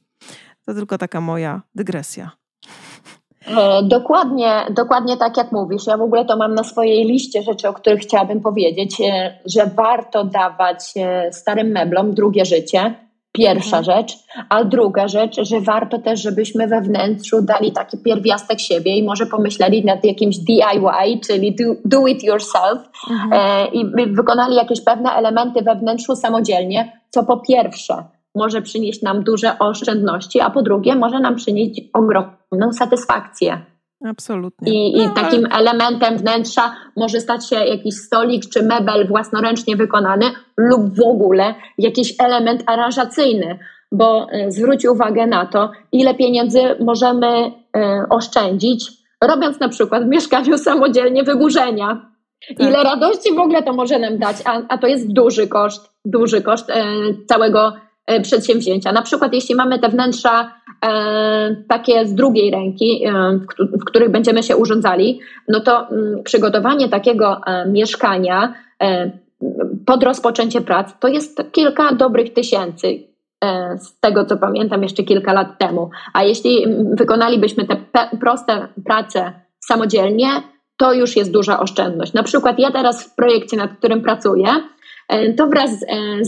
[0.66, 2.39] To tylko taka moja dygresja.
[3.82, 5.86] Dokładnie, dokładnie tak jak mówisz.
[5.86, 8.96] Ja w ogóle to mam na swojej liście rzeczy, o których chciałabym powiedzieć,
[9.46, 10.94] że warto dawać
[11.30, 12.94] starym meblom drugie życie
[13.32, 13.84] Pierwsza mhm.
[13.84, 14.18] rzecz.
[14.48, 19.26] A druga rzecz, że warto też, żebyśmy we wnętrzu dali taki pierwiastek siebie i może
[19.26, 22.78] pomyśleli nad jakimś DIY, czyli do, do it yourself
[23.10, 23.32] mhm.
[23.32, 29.22] e, i wykonali jakieś pewne elementy we wnętrzu samodzielnie, co po pierwsze może przynieść nam
[29.22, 33.60] duże oszczędności, a po drugie może nam przynieść ogromną satysfakcję.
[34.04, 34.72] Absolutnie.
[34.72, 35.60] I, no, i takim ale...
[35.60, 40.24] elementem wnętrza może stać się jakiś stolik czy mebel własnoręcznie wykonany
[40.56, 43.58] lub w ogóle jakiś element aranżacyjny,
[43.92, 47.52] bo y, zwróć uwagę na to, ile pieniędzy możemy y,
[48.10, 48.90] oszczędzić,
[49.24, 52.10] robiąc na przykład w mieszkaniu samodzielnie wyburzenia.
[52.48, 52.68] Tak.
[52.68, 56.42] Ile radości w ogóle to może nam dać, a, a to jest duży koszt, duży
[56.42, 56.74] koszt y,
[57.28, 57.89] całego E,
[58.22, 58.92] przedsięwzięcia.
[58.92, 60.52] Na przykład, jeśli mamy te wnętrza
[60.84, 63.12] e, takie z drugiej ręki, e,
[63.80, 69.10] w, których będziemy się urządzali, no to mm, przygotowanie takiego e, mieszkania e,
[69.86, 72.86] pod rozpoczęcie prac to jest kilka dobrych tysięcy.
[73.44, 75.90] e, z tego co pamiętam jeszcze kilka lat temu.
[76.12, 77.76] A jeśli wykonalibyśmy te
[78.20, 80.28] proste prace samodzielnie,
[80.76, 82.12] to już jest duża oszczędność.
[82.12, 84.62] Na przykład ja teraz w projekcie, nad którym pracuję, e,
[85.36, 85.82] to wraz z,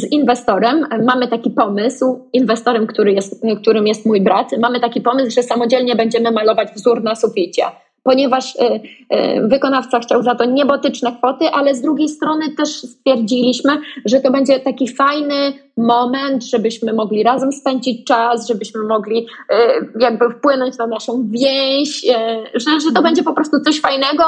[0.05, 5.31] e, inwestorem mamy taki pomysł, inwestorem, który jest, którym jest mój brat, mamy taki pomysł,
[5.31, 7.63] że samodzielnie będziemy malować wzór na suficie
[8.03, 13.79] ponieważ e, e, wykonawca chciał za to niebotyczne kwoty, ale z drugiej strony też stwierdziliśmy,
[14.05, 19.57] że to będzie taki fajny moment, żebyśmy mogli razem spędzić czas, żebyśmy mogli e,
[20.01, 22.07] jakby wpłynąć na naszą więź,
[22.55, 24.25] że, że to będzie po prostu coś fajnego,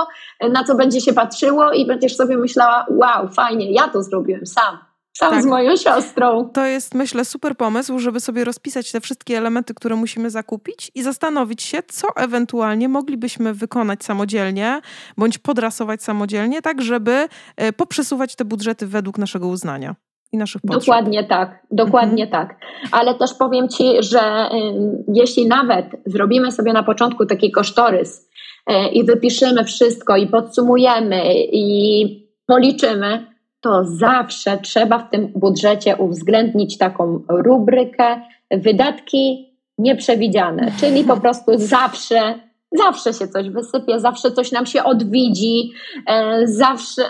[0.53, 4.94] na co będzie się patrzyło i będziesz sobie myślała, wow, fajnie, ja to zrobiłem sam.
[5.19, 5.43] Sam tak.
[5.43, 6.51] z moją siostrą.
[6.55, 11.03] To jest, myślę, super pomysł, żeby sobie rozpisać te wszystkie elementy, które musimy zakupić i
[11.03, 14.81] zastanowić się, co ewentualnie moglibyśmy wykonać samodzielnie,
[15.17, 19.95] bądź podrasować samodzielnie, tak żeby e, poprzesuwać te budżety według naszego uznania.
[20.33, 20.81] I naszych potrzeb.
[20.81, 22.47] Dokładnie tak, dokładnie mhm.
[22.49, 22.59] tak.
[22.93, 28.31] Ale też powiem Ci, że y, jeśli nawet zrobimy sobie na początku taki kosztorys
[28.71, 31.23] y, i wypiszemy wszystko i podsumujemy
[31.53, 32.07] i
[32.47, 33.34] policzymy,
[33.65, 42.35] to zawsze trzeba w tym budżecie uwzględnić taką rubrykę wydatki nieprzewidziane, czyli po prostu zawsze,
[42.73, 45.73] zawsze się coś wysypie, zawsze coś nam się odwidzi,
[46.07, 47.03] e, zawsze,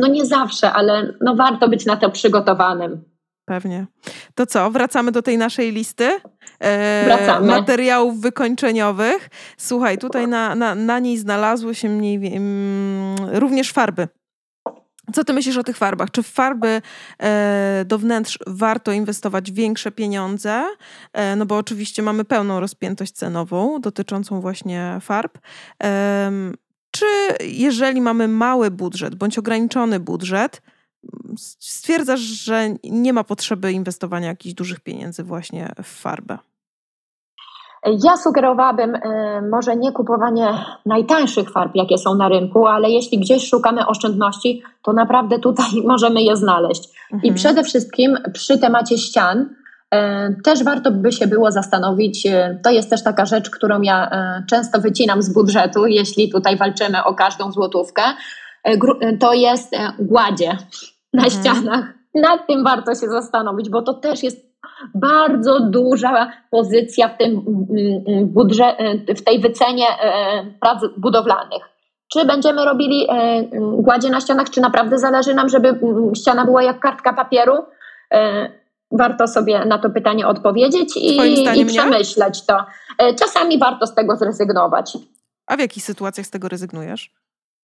[0.00, 3.04] no nie zawsze, ale no warto być na to przygotowanym.
[3.44, 3.86] Pewnie.
[4.34, 6.10] To co, wracamy do tej naszej listy
[6.60, 9.30] e, materiałów wykończeniowych.
[9.56, 14.08] Słuchaj, tutaj na, na, na niej znalazły się mniej, mm, również farby.
[15.12, 16.10] Co ty myślisz o tych farbach?
[16.10, 16.82] Czy w farby
[17.22, 20.64] e, do wnętrz warto inwestować większe pieniądze?
[21.12, 25.38] E, no bo oczywiście mamy pełną rozpiętość cenową dotyczącą właśnie farb.
[25.82, 26.32] E,
[26.90, 27.06] czy
[27.40, 30.62] jeżeli mamy mały budżet bądź ograniczony budżet,
[31.38, 36.38] stwierdzasz, że nie ma potrzeby inwestowania jakichś dużych pieniędzy właśnie w farbę?
[37.86, 39.00] Ja sugerowałabym y,
[39.50, 44.92] może nie kupowanie najtańszych farb, jakie są na rynku, ale jeśli gdzieś szukamy oszczędności, to
[44.92, 46.88] naprawdę tutaj możemy je znaleźć.
[47.12, 47.22] Mhm.
[47.22, 49.96] I przede wszystkim przy temacie ścian y,
[50.44, 54.10] też warto by się było zastanowić, y, to jest też taka rzecz, którą ja
[54.48, 58.02] często wycinam z budżetu, jeśli tutaj walczymy o każdą złotówkę,
[59.20, 60.56] to jest gładzie
[61.12, 61.30] na mhm.
[61.30, 61.84] ścianach.
[62.14, 64.47] Nad tym warto się zastanowić, bo to też jest
[64.94, 68.76] bardzo duża pozycja w, tym mm, mm, budżet,
[69.16, 71.68] w tej wycenie e, prac budowlanych.
[72.12, 75.80] Czy będziemy robili e, mm, gładzie na ścianach, czy naprawdę zależy nam, żeby
[76.16, 77.54] ściana była jak kartka papieru?
[78.14, 78.50] E,
[78.90, 82.64] warto sobie na to pytanie odpowiedzieć i, i przemyśleć to.
[83.18, 84.98] Czasami warto z tego zrezygnować.
[85.46, 87.12] A w jakich sytuacjach z tego rezygnujesz?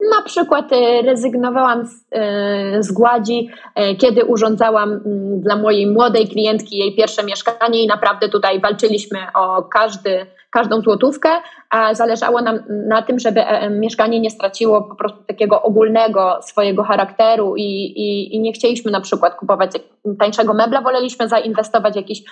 [0.00, 5.00] Na przykład e, rezygnowałam z, e, z gładzi, e, kiedy urządzałam
[5.37, 11.28] dla mojej młodej klientki jej pierwsze mieszkanie i naprawdę tutaj walczyliśmy o każdy, każdą złotówkę,
[11.70, 17.57] a zależało nam na tym, żeby mieszkanie nie straciło po prostu takiego ogólnego swojego charakteru
[17.57, 19.70] i, i, i nie chcieliśmy na przykład kupować
[20.18, 22.22] tańszego mebla, woleliśmy zainwestować w, jakiś,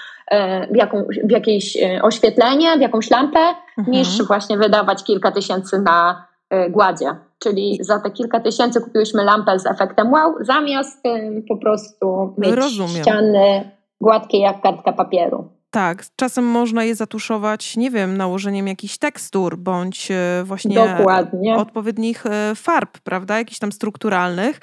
[0.70, 3.40] w, jaką, w jakieś oświetlenie, w jakąś lampę,
[3.78, 3.96] mhm.
[3.96, 6.31] niż właśnie wydawać kilka tysięcy na
[6.70, 11.02] gładzie czyli za te kilka tysięcy kupiłyśmy lampę z efektem wow, zamiast
[11.48, 13.02] po prostu mieć Rozumiem.
[13.02, 15.48] ściany gładkie jak kartka papieru.
[15.70, 21.56] Tak, czasem można je zatuszować, nie wiem, nałożeniem jakichś tekstur bądź e, właśnie Dokładnie.
[21.56, 24.60] odpowiednich e, farb, prawda, jakichś tam strukturalnych.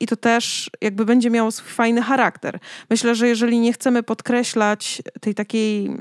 [0.00, 2.58] I to też jakby będzie miało swój fajny charakter.
[2.90, 5.96] Myślę, że jeżeli nie chcemy podkreślać tej takiej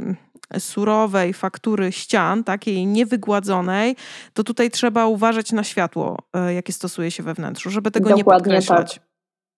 [0.59, 3.95] surowej faktury ścian, takiej niewygładzonej,
[4.33, 8.33] to tutaj trzeba uważać na światło, e, jakie stosuje się we wnętrzu, żeby tego Dokładnie
[8.33, 8.93] nie podkreślać.
[8.93, 9.03] Tak.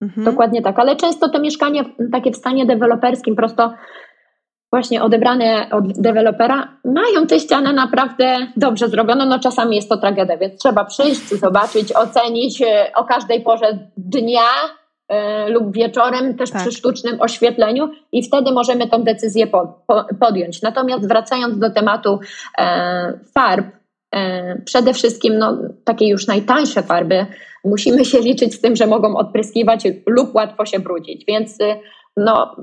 [0.00, 0.24] Mhm.
[0.24, 3.74] Dokładnie tak, ale często te mieszkania takie w stanie deweloperskim prosto
[4.72, 10.36] właśnie odebrane od dewelopera mają te ściany naprawdę dobrze zrobione, no czasami jest to tragedia,
[10.36, 14.50] więc trzeba przyjść, zobaczyć, ocenić e, o każdej porze dnia,
[15.48, 16.62] lub wieczorem, też tak.
[16.62, 20.62] przy sztucznym oświetleniu, i wtedy możemy tą decyzję po, po, podjąć.
[20.62, 22.20] Natomiast wracając do tematu
[22.58, 23.66] e, farb,
[24.14, 27.26] e, przede wszystkim no, takie już najtańsze farby,
[27.64, 31.80] musimy się liczyć z tym, że mogą odpryskiwać lub łatwo się brudzić, więc e,
[32.16, 32.56] no,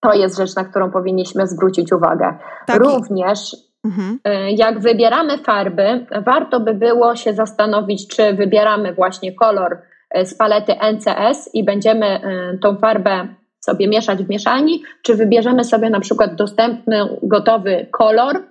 [0.00, 2.38] to jest rzecz, na którą powinniśmy zwrócić uwagę.
[2.66, 2.82] Tak.
[2.82, 3.38] Również
[3.84, 4.18] Mhm.
[4.24, 10.34] E, jak wybieramy farby, warto by było się zastanowić, czy wybieramy właśnie kolor E, z
[10.34, 13.28] palety NCS i będziemy e, tą farbę
[13.60, 18.42] sobie mieszać w mieszalni, czy wybierzemy sobie na przykład dostępny, gotowy kolor.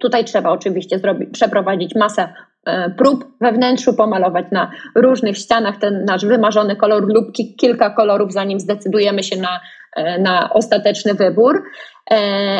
[0.00, 2.34] Tutaj trzeba oczywiście zrobić, przeprowadzić masę
[2.66, 8.32] e, prób we wnętrzu, pomalować na różnych ścianach ten nasz wymarzony kolor lub kilka kolorów,
[8.32, 9.60] zanim zdecydujemy się na
[9.96, 11.62] e, na ostateczny wybór,
[12.10, 12.14] e,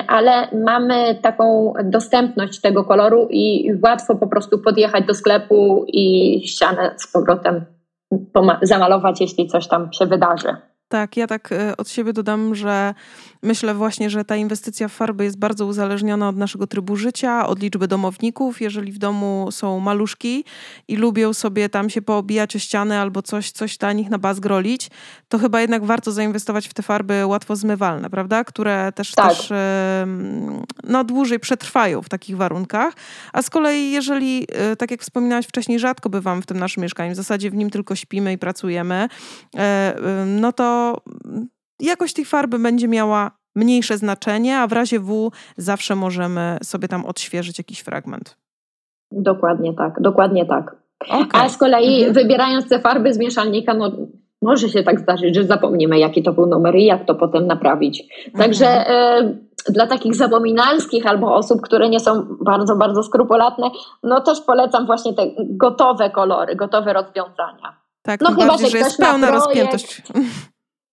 [0.09, 6.95] ale mamy taką dostępność tego koloru i łatwo po prostu podjechać do sklepu i ścianę
[6.97, 7.65] z powrotem
[8.63, 10.57] zamalować, jeśli coś tam się wydarzy.
[10.93, 12.95] Tak, ja tak e, od siebie dodam, że
[13.43, 17.63] myślę właśnie, że ta inwestycja w farby jest bardzo uzależniona od naszego trybu życia, od
[17.63, 18.61] liczby domowników.
[18.61, 20.45] Jeżeli w domu są maluszki
[20.89, 24.91] i lubią sobie tam się poobijać o ściany albo coś, coś dla nich na bazgrolić,
[25.29, 28.45] to chyba jednak warto zainwestować w te farby łatwo zmywalne, prawda?
[28.45, 29.29] Które też, tak.
[29.29, 29.53] też
[30.85, 32.95] no, dłużej przetrwają w takich warunkach.
[33.33, 37.13] A z kolei, jeżeli, e, tak jak wspominałaś wcześniej, rzadko bywamy w tym naszym mieszkaniu,
[37.13, 39.09] w zasadzie w nim tylko śpimy i pracujemy,
[39.57, 40.82] e, no to
[41.81, 47.07] jakość tej farby będzie miała mniejsze znaczenie, a w razie W zawsze możemy sobie tam
[47.07, 48.37] odświeżyć jakiś fragment.
[49.13, 50.77] Dokładnie tak, dokładnie tak.
[51.09, 51.43] Okay.
[51.43, 52.15] A z kolei mhm.
[52.15, 53.93] wybierając te farby z mieszalnika, no
[54.43, 58.05] może się tak zdarzyć, że zapomnimy, jaki to był numer i jak to potem naprawić.
[58.39, 59.39] Także mhm.
[59.69, 63.71] e, dla takich zapominalskich albo osób, które nie są bardzo, bardzo skrupulatne,
[64.03, 67.77] no też polecam właśnie te gotowe kolory, gotowe rozwiązania.
[68.03, 70.03] Tak, no chyba, bardziej, że, że jest pełna projekt, rozpiętość.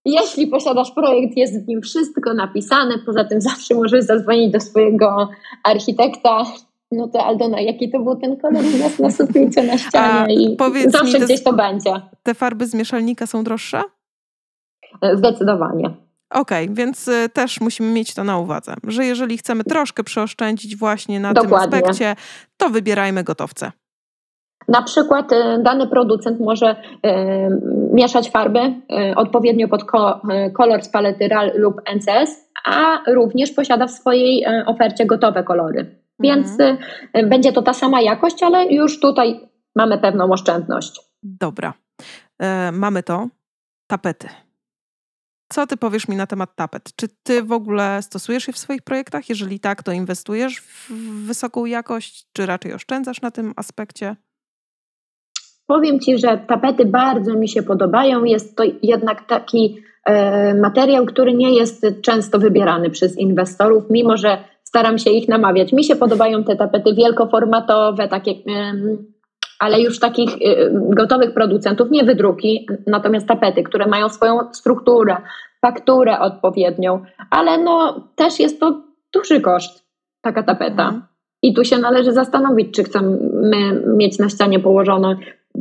[0.05, 5.29] Jeśli posiadasz projekt, jest w nim wszystko napisane, poza tym zawsze możesz zadzwonić do swojego
[5.63, 6.45] architekta.
[6.91, 8.63] No to Aldona, jaki to był ten kolor
[8.99, 11.93] u na suficie, na ścianie i zawsze mi, gdzieś to będzie.
[12.23, 13.81] Te farby z mieszalnika są droższe?
[15.13, 15.93] Zdecydowanie.
[16.29, 20.75] Okej, okay, więc y, też musimy mieć to na uwadze, że jeżeli chcemy troszkę przeoszczędzić
[20.75, 21.67] właśnie na Dokładnie.
[21.67, 22.15] tym aspekcie,
[22.57, 23.71] to wybierajmy gotowce.
[24.69, 27.09] Na przykład y, dany producent może y,
[27.93, 29.83] mieszać farby y, odpowiednio pod
[30.53, 35.79] kolor z palety RAL lub NCS, a również posiada w swojej ofercie gotowe kolory.
[35.79, 35.99] Mhm.
[36.19, 36.57] Więc
[37.29, 41.01] będzie to ta sama jakość, ale już tutaj mamy pewną oszczędność.
[41.23, 41.73] Dobra.
[42.41, 43.27] E, mamy to.
[43.87, 44.27] Tapety.
[45.51, 46.89] Co ty powiesz mi na temat tapet?
[46.95, 49.29] Czy ty w ogóle stosujesz je w swoich projektach?
[49.29, 50.91] Jeżeli tak, to inwestujesz w
[51.25, 54.15] wysoką jakość, czy raczej oszczędzasz na tym aspekcie?
[55.69, 58.23] Powiem Ci, że tapety bardzo mi się podobają.
[58.23, 64.37] Jest to jednak taki e, materiał, który nie jest często wybierany przez inwestorów, mimo że
[64.63, 65.73] staram się ich namawiać.
[65.73, 68.31] Mi się podobają te tapety wielkoformatowe, takie,
[69.59, 75.17] ale już takich e, gotowych producentów, nie wydruki, natomiast tapety, które mają swoją strukturę,
[75.61, 78.81] fakturę odpowiednią, ale no też jest to
[79.13, 79.85] duży koszt,
[80.21, 80.83] taka tapeta.
[80.83, 81.01] Mhm.
[81.41, 83.17] I tu się należy zastanowić, czy chcemy
[83.97, 85.15] mieć na ścianie położone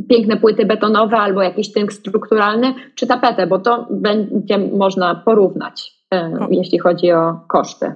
[0.09, 6.47] piękne płyty betonowe albo jakiś tynk strukturalny, czy tapetę, bo to będzie można porównać, e,
[6.49, 7.93] jeśli chodzi o koszty.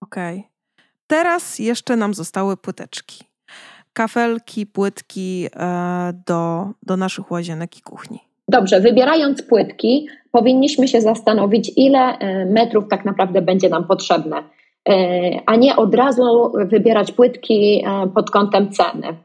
[0.00, 0.38] Okej.
[0.38, 0.50] Okay.
[1.06, 3.24] Teraz jeszcze nam zostały płyteczki.
[3.92, 8.18] Kafelki, płytki e, do, do naszych łazienek i kuchni.
[8.48, 14.42] Dobrze, wybierając płytki, powinniśmy się zastanowić, ile e, metrów tak naprawdę będzie nam potrzebne,
[15.46, 17.84] a nie od razu wybierać płytki
[18.14, 19.16] pod kątem ceny.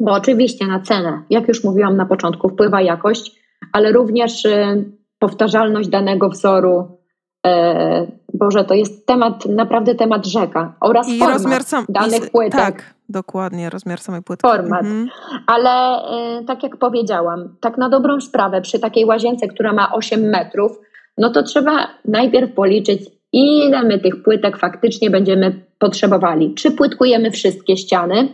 [0.00, 3.40] Bo oczywiście na cenę, jak już mówiłam na początku, wpływa jakość,
[3.72, 4.84] ale również y,
[5.18, 6.98] powtarzalność danego wzoru.
[7.46, 10.74] E, Boże, to jest temat, naprawdę temat rzeka.
[10.80, 12.60] Oraz I rozmiar sam, danych i, płytek.
[12.60, 14.48] Tak, dokładnie, rozmiar samej płytki.
[14.48, 14.80] Format.
[14.80, 15.08] Mhm.
[15.46, 16.02] Ale
[16.40, 20.78] y, tak jak powiedziałam, tak na dobrą sprawę, przy takiej łazience, która ma 8 metrów,
[21.18, 26.54] no to trzeba najpierw policzyć, ile my tych płytek faktycznie będziemy potrzebowali.
[26.54, 28.28] Czy płytkujemy wszystkie ściany,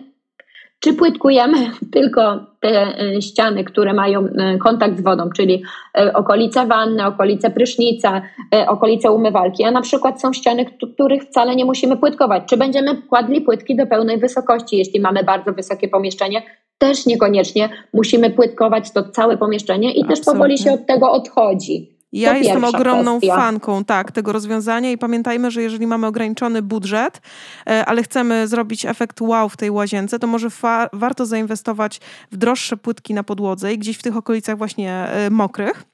[0.83, 5.63] czy płytkujemy tylko te e, ściany, które mają e, kontakt z wodą, czyli
[5.99, 8.23] e, okolice wanny, okolice prysznica,
[8.69, 10.65] okolice umywalki, a na przykład są ściany,
[10.95, 12.43] których wcale nie musimy płytkować.
[12.47, 16.43] Czy będziemy kładli płytki do pełnej wysokości, jeśli mamy bardzo wysokie pomieszczenie?
[16.79, 20.17] Też niekoniecznie musimy płytkować to całe pomieszczenie i Absolutnie.
[20.17, 22.02] też powoli się od tego odchodzi.
[22.13, 23.37] Ja jestem ogromną kwestia.
[23.37, 27.21] fanką tak, tego rozwiązania i pamiętajmy, że jeżeli mamy ograniczony budżet,
[27.67, 30.49] e, ale chcemy zrobić efekt wow w tej łazience, to może
[30.93, 32.01] warto zainwestować
[32.33, 35.85] w droższe płytki na podłodze i gdzieś w tych okolicach właśnie e, mokrych.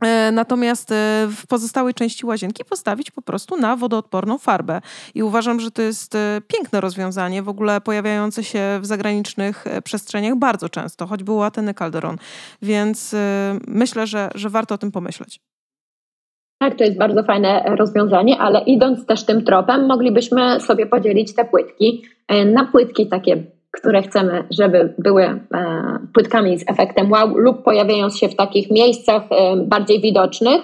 [0.00, 0.88] E, natomiast
[1.36, 4.80] w pozostałej części łazienki postawić po prostu na wodoodporną farbę.
[5.14, 10.68] I uważam, że to jest piękne rozwiązanie, w ogóle pojawiające się w zagranicznych przestrzeniach bardzo
[10.68, 12.16] często, choćby u Ateny Calderon.
[12.62, 13.14] Więc
[13.66, 15.40] myślę, że, że warto o tym pomyśleć.
[16.64, 21.44] Tak, to jest bardzo fajne rozwiązanie, ale idąc też tym tropem, moglibyśmy sobie podzielić te
[21.44, 25.40] płytki e, na płytki takie, które chcemy, żeby były e,
[26.14, 30.62] płytkami z efektem wow, lub pojawiają się w takich miejscach e, bardziej widocznych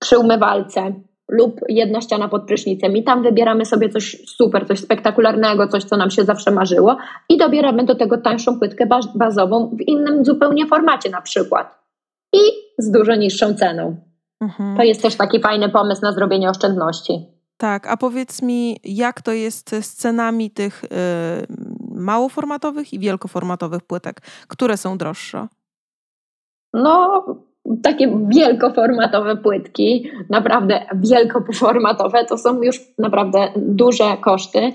[0.00, 0.92] przy umywalce
[1.28, 2.96] lub jedna ściana pod prysznicem.
[2.96, 6.96] I tam wybieramy sobie coś super, coś spektakularnego, coś, co nam się zawsze marzyło
[7.28, 11.81] i dobieramy do tego tańszą płytkę bazową w innym zupełnie formacie na przykład
[12.32, 12.38] i
[12.78, 13.96] z dużo niższą ceną.
[14.40, 14.76] Mhm.
[14.76, 17.26] To jest też taki fajny pomysł na zrobienie oszczędności.
[17.56, 20.88] Tak, a powiedz mi, jak to jest z cenami tych y,
[21.94, 24.20] małoformatowych i wielkoformatowych płytek?
[24.48, 25.48] Które są droższe?
[26.72, 27.24] No,
[27.82, 34.72] takie wielkoformatowe płytki, naprawdę wielkoformatowe, to są już naprawdę duże koszty.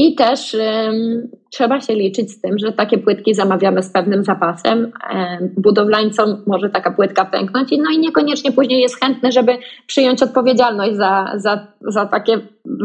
[0.00, 4.78] I też um, trzeba się liczyć z tym, że takie płytki zamawiamy z pewnym zapasem.
[4.78, 10.96] Um, budowlańcom może taka płytka pęknąć, no i niekoniecznie później jest chętny, żeby przyjąć odpowiedzialność
[10.96, 12.40] za, za, za takie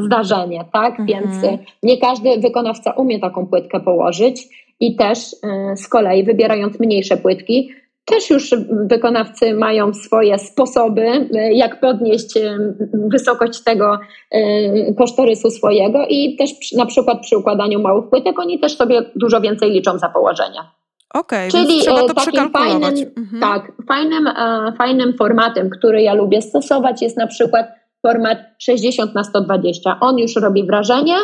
[0.06, 1.00] zdarzenie, tak?
[1.00, 1.08] Mhm.
[1.08, 4.48] Więc nie każdy wykonawca umie taką płytkę położyć
[4.80, 7.70] i też um, z kolei wybierając mniejsze płytki,
[8.06, 8.56] też już
[8.90, 12.58] wykonawcy mają swoje sposoby, e, jak podnieść e,
[12.94, 14.00] wysokość tego
[14.32, 19.42] e, kosztorysu swojego i też na przykład przy układaniu małych płytek oni też sobie dużo
[19.42, 20.72] więcej liczą za położenia.
[21.14, 23.42] Okay, Czyli trzeba to takim fajnym, mhm.
[23.42, 24.30] tak, fajnym,
[24.78, 27.68] fajnym formatem, który ja lubię stosować jest na przykład
[28.02, 29.98] format 60 na 120.
[30.02, 31.16] On już robi wrażenie,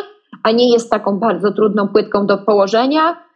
[0.42, 3.29] a nie jest taką bardzo trudną płytką do położenia E,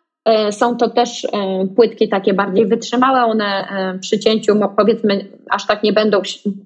[0.51, 1.29] są to też e,
[1.77, 6.23] płytki takie bardziej wytrzymałe, one e, przy cięciu powiedzmy aż tak nie będą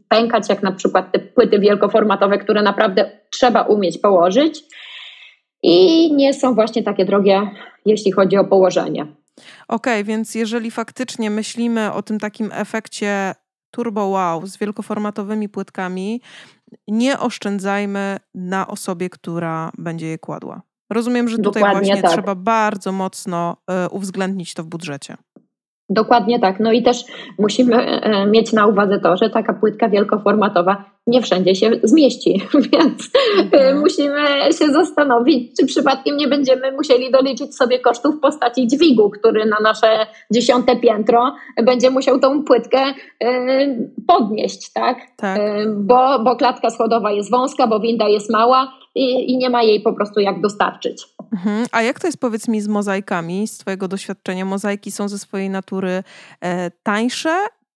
[0.09, 4.64] pękać jak na przykład te płyty wielkoformatowe, które naprawdę trzeba umieć położyć
[5.62, 7.50] i nie są właśnie takie drogie,
[7.84, 9.02] jeśli chodzi o położenie.
[9.68, 13.34] Okej, okay, więc jeżeli faktycznie myślimy o tym takim efekcie
[13.70, 16.20] turbo wow z wielkoformatowymi płytkami,
[16.88, 20.62] nie oszczędzajmy na osobie, która będzie je kładła.
[20.91, 22.12] Rozumiem, że tutaj Dokładnie właśnie tak.
[22.12, 25.16] trzeba bardzo mocno e, uwzględnić to w budżecie.
[25.91, 26.61] Dokładnie tak.
[26.61, 27.05] No i też
[27.39, 33.11] musimy e, mieć na uwadze to, że taka płytka wielkoformatowa nie wszędzie się zmieści, więc
[33.39, 33.80] e, mhm.
[33.80, 34.20] musimy
[34.59, 39.57] się zastanowić, czy przypadkiem nie będziemy musieli doliczyć sobie kosztów w postaci dźwigu, który na
[39.62, 42.78] nasze dziesiąte piętro będzie musiał tą płytkę
[44.07, 44.99] podnieść, tak?
[45.16, 45.41] tak.
[45.76, 49.80] Bo, bo klatka schodowa jest wąska, bo winda jest mała i, i nie ma jej
[49.80, 51.07] po prostu jak dostarczyć.
[51.32, 51.66] Mhm.
[51.72, 54.44] A jak to jest powiedz mi z mozaikami, z Twojego doświadczenia?
[54.44, 56.03] Mozaiki są ze swojej natury
[56.40, 57.30] e, tańsze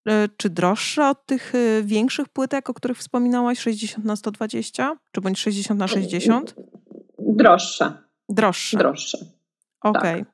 [0.08, 5.20] e, czy droższe od tych e, większych płytek, o których wspominałaś, 60 na 120 czy
[5.20, 6.54] bądź 60 na 60?
[7.18, 7.92] Droższe.
[8.28, 8.78] Droższe.
[8.78, 9.18] Droższe.
[9.82, 10.00] Okej.
[10.00, 10.24] Okay.
[10.24, 10.32] Tak.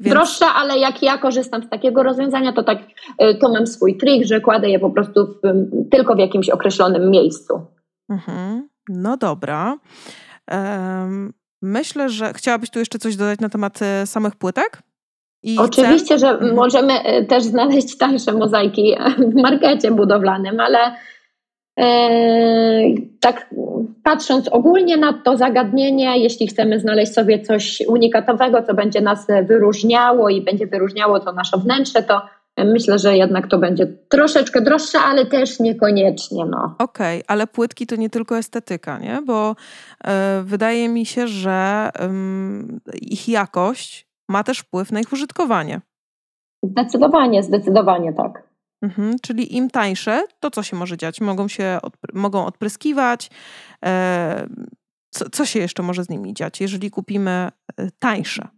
[0.00, 0.14] Więc...
[0.14, 2.78] Droższe, ale jak ja korzystam z takiego rozwiązania, to tak
[3.18, 5.40] e, to mam swój trik, że kładę je po prostu w,
[5.90, 7.60] tylko w jakimś określonym miejscu.
[8.08, 8.68] Mhm.
[8.88, 9.78] No dobra.
[11.62, 14.82] Myślę, że chciałabyś tu jeszcze coś dodać na temat e, samych płytek?
[15.42, 16.18] I Oczywiście, cen?
[16.18, 16.54] że mhm.
[16.54, 18.96] możemy e, też znaleźć tańsze mozaiki
[19.32, 20.78] w markecie budowlanym, ale
[21.78, 22.80] e,
[23.20, 23.50] tak
[24.02, 30.28] patrząc ogólnie na to zagadnienie, jeśli chcemy znaleźć sobie coś unikatowego, co będzie nas wyróżniało
[30.28, 32.22] i będzie wyróżniało to nasze wnętrze, to
[32.64, 36.44] Myślę, że jednak to będzie troszeczkę droższe, ale też niekoniecznie.
[36.44, 36.74] No.
[36.78, 39.22] Okej, okay, ale płytki to nie tylko estetyka, nie?
[39.26, 40.08] bo y,
[40.42, 41.90] wydaje mi się, że
[42.94, 45.80] y, ich jakość ma też wpływ na ich użytkowanie.
[46.62, 48.48] Zdecydowanie, zdecydowanie tak.
[48.82, 51.20] Mhm, czyli im tańsze, to co się może dziać?
[51.20, 51.78] Mogą się
[52.14, 53.30] mogą odpryskiwać.
[53.86, 53.88] Y,
[55.10, 57.48] co, co się jeszcze może z nimi dziać, jeżeli kupimy
[57.98, 58.48] tańsze?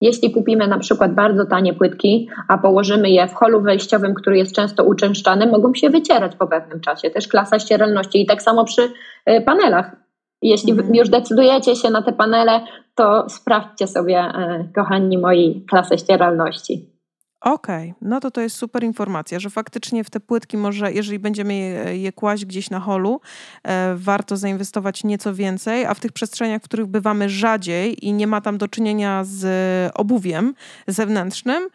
[0.00, 4.54] Jeśli kupimy na przykład bardzo tanie płytki, a położymy je w holu wejściowym, który jest
[4.54, 7.10] często uczęszczany, mogą się wycierać po pewnym czasie.
[7.10, 9.96] Też klasa ścieralności i tak samo przy y, panelach.
[10.42, 10.94] Jeśli mhm.
[10.94, 12.60] już decydujecie się na te panele,
[12.94, 16.97] to sprawdźcie sobie, y, kochani moi, klasę ścieralności.
[17.40, 18.08] Okej, okay.
[18.08, 21.98] no to to jest super informacja, że faktycznie w te płytki może, jeżeli będziemy je,
[21.98, 23.20] je kłaść gdzieś na holu,
[23.62, 28.26] e, warto zainwestować nieco więcej, a w tych przestrzeniach, w których bywamy rzadziej i nie
[28.26, 30.54] ma tam do czynienia z obuwiem
[30.86, 31.68] zewnętrznym,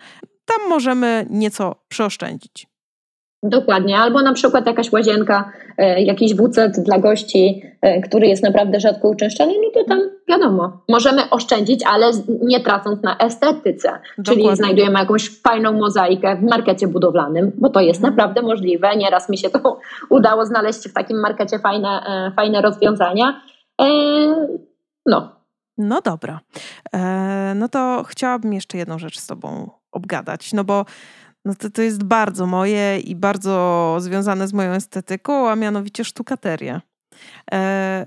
[0.46, 2.73] tam możemy nieco przeoszczędzić.
[3.44, 8.80] Dokładnie, albo na przykład jakaś łazienka, e, jakiś wucet dla gości, e, który jest naprawdę
[8.80, 13.90] rzadko uczęszczany, no to tam wiadomo, możemy oszczędzić, ale nie tracąc na estetyce.
[14.18, 14.44] Dokładnie.
[14.44, 18.16] Czyli znajdujemy jakąś fajną mozaikę w markecie budowlanym, bo to jest mhm.
[18.16, 18.96] naprawdę możliwe.
[18.96, 19.80] Nieraz mi się to
[20.10, 23.42] udało znaleźć w takim markecie fajne, e, fajne rozwiązania.
[25.06, 25.36] No.
[25.78, 26.40] No dobra.
[27.56, 30.86] No to chciałabym jeszcze jedną rzecz z Tobą obgadać, no bo
[31.46, 36.82] no to, to jest bardzo moje i bardzo związane z moją estetyką, a mianowicie sztukateria.
[37.52, 38.06] E,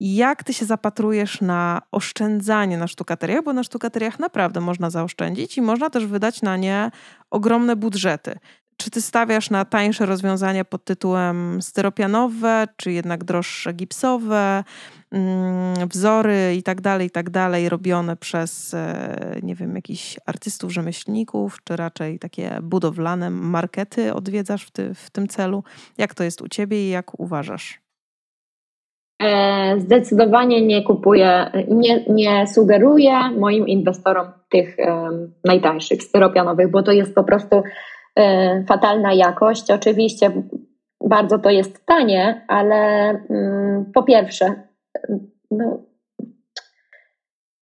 [0.00, 3.44] jak ty się zapatrujesz na oszczędzanie na sztukateriach?
[3.44, 6.90] Bo na sztukateriach naprawdę można zaoszczędzić i można też wydać na nie
[7.30, 8.38] ogromne budżety.
[8.76, 14.64] Czy ty stawiasz na tańsze rozwiązania pod tytułem styropianowe, czy jednak droższe gipsowe?
[15.16, 20.72] Mm, wzory i tak dalej, i tak dalej, robione przez, e, nie wiem, jakichś artystów,
[20.72, 25.64] rzemieślników, czy raczej takie budowlane markety odwiedzasz w, ty, w tym celu?
[25.98, 27.80] Jak to jest u ciebie i jak uważasz?
[29.22, 36.92] E, zdecydowanie nie kupuję, nie, nie sugeruję moim inwestorom tych um, najtańszych styropianowych, bo to
[36.92, 37.62] jest po prostu
[38.68, 39.70] fatalna jakość.
[39.70, 40.30] Oczywiście
[41.08, 44.54] bardzo to jest tanie, ale um, po pierwsze,
[45.50, 45.82] no,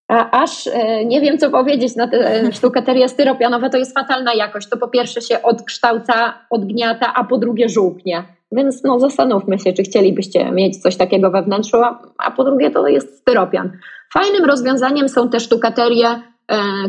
[0.08, 4.68] a aż e, nie wiem, co powiedzieć na te sztukaterie styropianowe, to jest fatalna jakość.
[4.68, 8.24] To po pierwsze się odkształca, odgniata, a po drugie żółknie.
[8.52, 12.70] Więc no, zastanówmy się, czy chcielibyście mieć coś takiego we wnętrzu, a, a po drugie
[12.70, 13.72] to jest styropian.
[14.12, 16.18] Fajnym rozwiązaniem są te sztukaterie, e,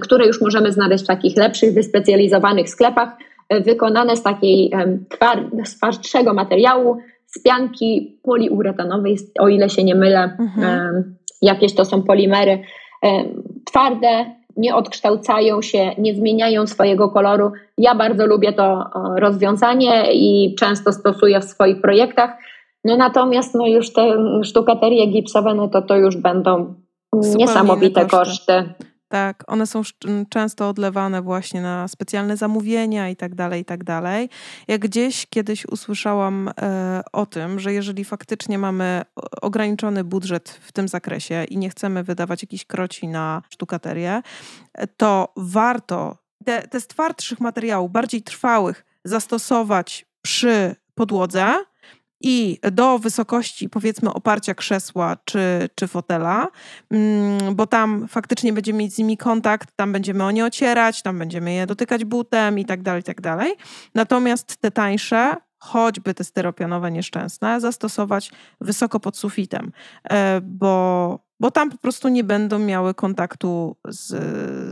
[0.02, 3.10] które już możemy znaleźć w takich lepszych, wyspecjalizowanych sklepach,
[3.50, 4.98] e, wykonane z takiej e,
[5.64, 6.98] twardszego materiału,
[7.38, 11.16] z pianki poliuretanowej, o ile się nie mylę, mhm.
[11.42, 12.60] jakieś to są polimery
[13.66, 14.26] twarde,
[14.58, 17.52] nie odkształcają się, nie zmieniają swojego koloru.
[17.78, 22.38] Ja bardzo lubię to rozwiązanie i często stosuję w swoich projektach.
[22.84, 26.76] No natomiast no już te sztukaterie gipsowe, no to to już będą
[27.36, 28.18] niesamowite koszty.
[28.18, 28.74] koszty.
[29.16, 29.82] Tak, one są
[30.30, 34.30] często odlewane właśnie na specjalne zamówienia i tak dalej, i tak dalej.
[34.68, 39.02] Ja gdzieś kiedyś usłyszałam e, o tym, że jeżeli faktycznie mamy
[39.42, 44.22] ograniczony budżet w tym zakresie i nie chcemy wydawać jakichś kroci na sztukaterię,
[44.98, 51.54] to warto te, te z twardszych materiałów, bardziej trwałych, zastosować przy podłodze,
[52.28, 56.48] i do wysokości powiedzmy oparcia krzesła czy, czy fotela,
[56.92, 61.20] mm, bo tam faktycznie będziemy mieć z nimi kontakt, tam będziemy o nie ocierać, tam
[61.20, 63.56] będziemy je dotykać butem i tak dalej, tak dalej.
[63.96, 69.72] Natomiast te tańsze, choćby te styropianowe nieszczęsne, zastosować wysoko pod sufitem,
[70.10, 74.08] e, bo, bo tam po prostu nie będą miały kontaktu z,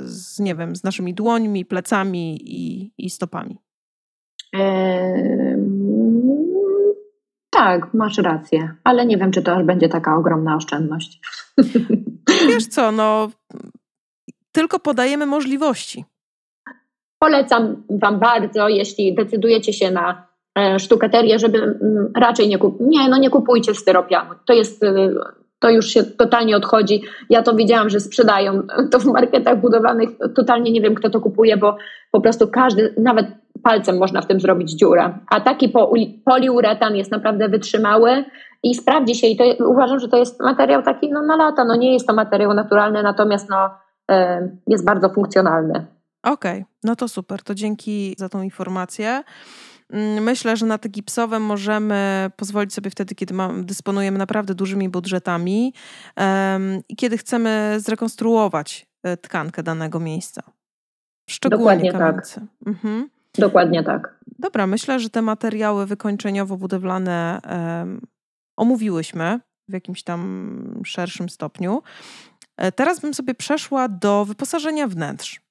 [0.10, 3.58] z nie wiem, z naszymi dłońmi, plecami i, i stopami.
[7.64, 11.20] Tak, masz rację, ale nie wiem, czy to aż będzie taka ogromna oszczędność.
[12.48, 13.30] Wiesz co, no
[14.52, 16.06] tylko podajemy możliwości.
[17.20, 20.28] Polecam Wam bardzo, jeśli decydujecie się na
[20.60, 22.78] e, sztukaterię, żeby mm, raczej nie kup...
[22.80, 24.36] Nie, no nie kupujcie styropianu.
[24.46, 25.10] To jest, e,
[25.60, 27.04] to już się totalnie odchodzi.
[27.30, 28.62] Ja to widziałam, że sprzedają
[28.92, 30.10] to w marketach budowlanych.
[30.36, 31.78] Totalnie nie wiem, kto to kupuje, bo
[32.12, 33.28] po prostu każdy, nawet
[33.64, 35.20] palcem można w tym zrobić dziurę.
[35.30, 35.74] A taki
[36.26, 38.26] poliuretan jest naprawdę wytrzymały
[38.64, 41.66] i sprawdzi się i to, uważam, że to jest materiał taki no, na lata.
[41.66, 43.70] No nie jest to materiał naturalny, natomiast no,
[44.12, 44.16] y,
[44.68, 45.86] jest bardzo funkcjonalny.
[46.24, 47.44] Okej, okay, no to super.
[47.44, 49.24] To dzięki za tą informację.
[49.90, 53.34] Mm, myślę, że na te gipsowe możemy pozwolić sobie wtedy, kiedy
[53.64, 55.74] dysponujemy naprawdę dużymi budżetami
[56.18, 60.44] um, i kiedy chcemy zrekonstruować e, tkankę danego miejsca.
[61.30, 62.02] Szczególnie Dokładnie tak.
[62.02, 62.40] kamienicy.
[62.40, 62.68] tak.
[62.68, 63.10] Mhm.
[63.38, 64.20] Dokładnie tak.
[64.40, 68.02] Dobra, myślę, że te materiały wykończeniowo-budowlane um,
[68.58, 71.84] omówiłyśmy w jakimś tam szerszym stopniu.
[72.58, 75.42] E, teraz bym sobie przeszła do wyposażenia wnętrz.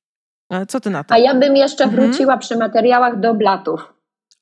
[0.53, 1.15] E, co ty na to?
[1.15, 2.03] A ja bym jeszcze mhm.
[2.03, 3.95] wróciła przy materiałach do blatów.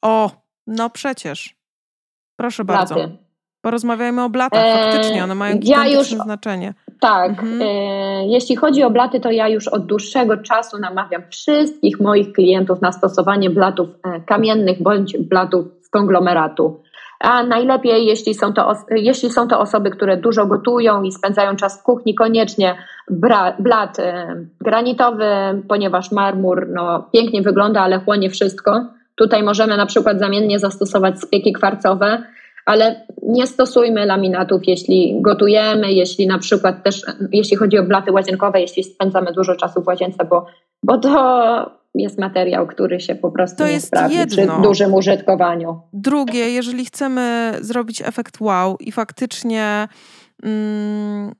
[0.02, 0.30] O,
[0.66, 1.56] no przecież.
[2.36, 2.94] Proszę Blaty.
[2.94, 3.16] bardzo.
[3.62, 6.74] Porozmawiajmy o blatach, e, faktycznie, one mają ja już, znaczenie.
[7.00, 7.62] Tak, mhm.
[7.62, 12.80] e, jeśli chodzi o blaty, to ja już od dłuższego czasu namawiam wszystkich moich klientów
[12.80, 16.82] na stosowanie blatów e, kamiennych bądź blatów z konglomeratu.
[17.20, 21.80] A najlepiej, jeśli są, to, jeśli są to osoby, które dużo gotują i spędzają czas
[21.80, 22.76] w kuchni, koniecznie
[23.58, 25.26] blat e, granitowy,
[25.68, 28.84] ponieważ marmur no, pięknie wygląda, ale chłonie wszystko.
[29.14, 32.22] Tutaj możemy na przykład zamiennie zastosować spieki kwarcowe,
[32.70, 37.02] ale nie stosujmy laminatów, jeśli gotujemy, jeśli na przykład też,
[37.32, 40.46] jeśli chodzi o blaty łazienkowe, jeśli spędzamy dużo czasu w łazience, bo,
[40.82, 44.54] bo to jest materiał, który się po prostu to nie sprawdzi jedno.
[44.54, 45.80] przy dużym użytkowaniu.
[45.92, 49.88] Drugie, jeżeli chcemy zrobić efekt wow i faktycznie
[50.42, 51.32] mm,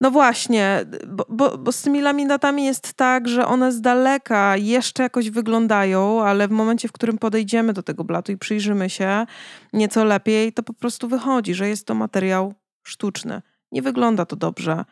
[0.00, 5.02] no właśnie, bo, bo, bo, z tymi laminatami jest tak, że one z daleka jeszcze
[5.02, 9.26] jakoś wyglądają, ale w momencie, w którym podejdziemy do tego blatu i przyjrzymy się
[9.72, 13.42] nieco lepiej, to po prostu wychodzi, że jest to materiał sztuczny.
[13.72, 14.84] Nie wygląda to dobrze.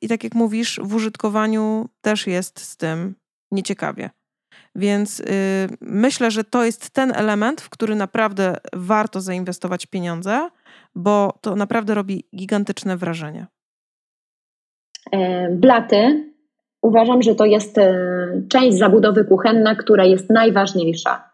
[0.00, 3.14] I tak jak mówisz, w użytkowaniu też jest z tym
[3.50, 4.10] nieciekawie.
[4.74, 5.24] Więc y,
[5.80, 10.50] myślę, że to jest ten element, w który naprawdę warto zainwestować pieniądze,
[10.94, 13.46] bo to naprawdę robi gigantyczne wrażenie.
[15.10, 16.32] E, blaty,
[16.82, 17.94] uważam, że to jest e,
[18.48, 21.32] część zabudowy kuchenna, która jest najważniejsza.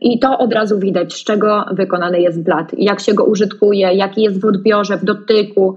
[0.00, 4.22] I to od razu widać, z czego wykonany jest blat, jak się go użytkuje, jaki
[4.22, 5.76] jest w odbiorze, w dotyku.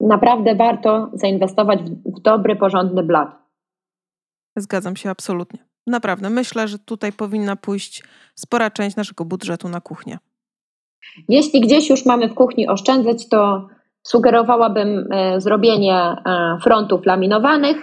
[0.00, 3.28] Naprawdę warto zainwestować w dobry, porządny blat.
[4.56, 5.58] Zgadzam się absolutnie.
[5.86, 8.04] Naprawdę, myślę, że tutaj powinna pójść
[8.34, 10.18] spora część naszego budżetu na kuchnię.
[11.28, 13.68] Jeśli gdzieś już mamy w kuchni oszczędzać, to
[14.06, 17.76] sugerowałabym e, zrobienie e, frontów laminowanych,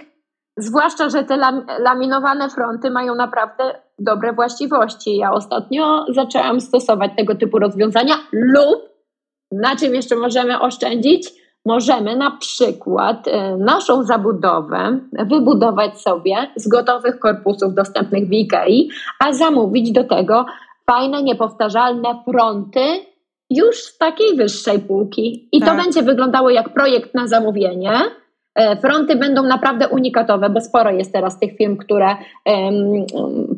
[0.56, 1.36] zwłaszcza, że te
[1.78, 5.16] laminowane fronty mają naprawdę dobre właściwości.
[5.16, 8.96] Ja ostatnio zaczęłam stosować tego typu rozwiązania lub
[9.52, 11.30] na czym jeszcze możemy oszczędzić?
[11.66, 18.88] Możemy na przykład e, naszą zabudowę wybudować sobie z gotowych korpusów dostępnych w IKEA,
[19.24, 20.46] a zamówić do tego
[20.86, 22.80] fajne, niepowtarzalne fronty
[23.50, 25.48] już z takiej wyższej półki.
[25.52, 25.68] I tak.
[25.68, 27.90] to będzie wyglądało jak projekt na zamówienie.
[28.54, 33.06] E, fronty będą naprawdę unikatowe, bo sporo jest teraz tych firm, które um,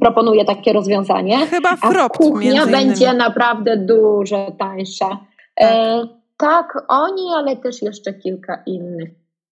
[0.00, 1.46] proponuje takie rozwiązanie.
[1.46, 5.08] Chyba Fropt, a kuchnia będzie naprawdę dużo tańsza.
[5.54, 5.68] Tak.
[5.70, 9.10] E, tak, oni, ale też jeszcze kilka innych.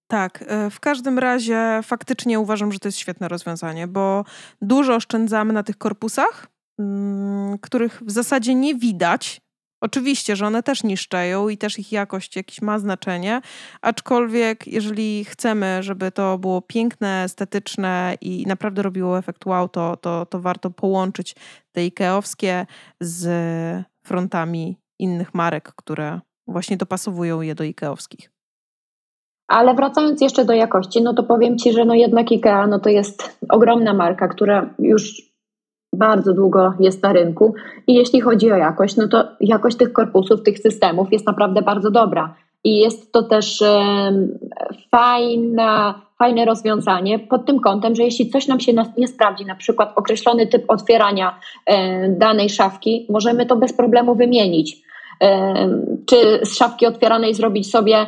[0.09, 4.25] Tak, e, w każdym razie faktycznie uważam, że to jest świetne rozwiązanie, bo
[4.63, 6.47] dużo oszczędzamy na tych korpusach,
[6.79, 9.41] mm, których w zasadzie nie widać,
[9.81, 13.41] Oczywiście, że one też niszczeją i też ich jakość jakieś ma znaczenie,
[13.83, 20.27] aczkolwiek jeżeli chcemy, żeby to było piękne, estetyczne i naprawdę robiło efekt wow, to, to,
[20.27, 21.37] to warto połączyć
[21.73, 22.67] te Ikeowskie
[23.01, 23.29] z
[24.07, 28.31] frontami innych marek, które właśnie dopasowują je do Ikeowskich.
[29.49, 32.89] Ale wracając jeszcze do jakości, no to powiem Ci, że no jednak IKEA no to
[32.89, 35.23] jest ogromna marka, która już
[35.97, 37.55] bardzo długo jest na rynku
[37.87, 41.91] i jeśli chodzi o jakość, no to jakość tych korpusów, tych systemów jest naprawdę bardzo
[41.91, 42.35] dobra.
[42.65, 43.63] I jest to też
[44.91, 49.93] fajna, fajne rozwiązanie pod tym kątem, że jeśli coś nam się nie sprawdzi, na przykład
[49.97, 51.39] określony typ otwierania
[52.09, 54.87] danej szafki, możemy to bez problemu wymienić.
[56.07, 58.07] Czy z szafki otwieranej zrobić sobie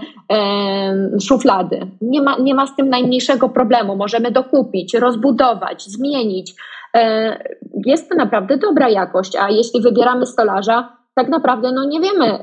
[1.20, 1.80] szuflady.
[2.01, 3.97] Nie ma, nie ma z tym najmniejszego problemu.
[3.97, 6.55] Możemy dokupić, rozbudować, zmienić.
[6.97, 7.39] E,
[7.86, 12.39] jest to naprawdę dobra jakość, a jeśli wybieramy stolarza, tak naprawdę no nie wiemy,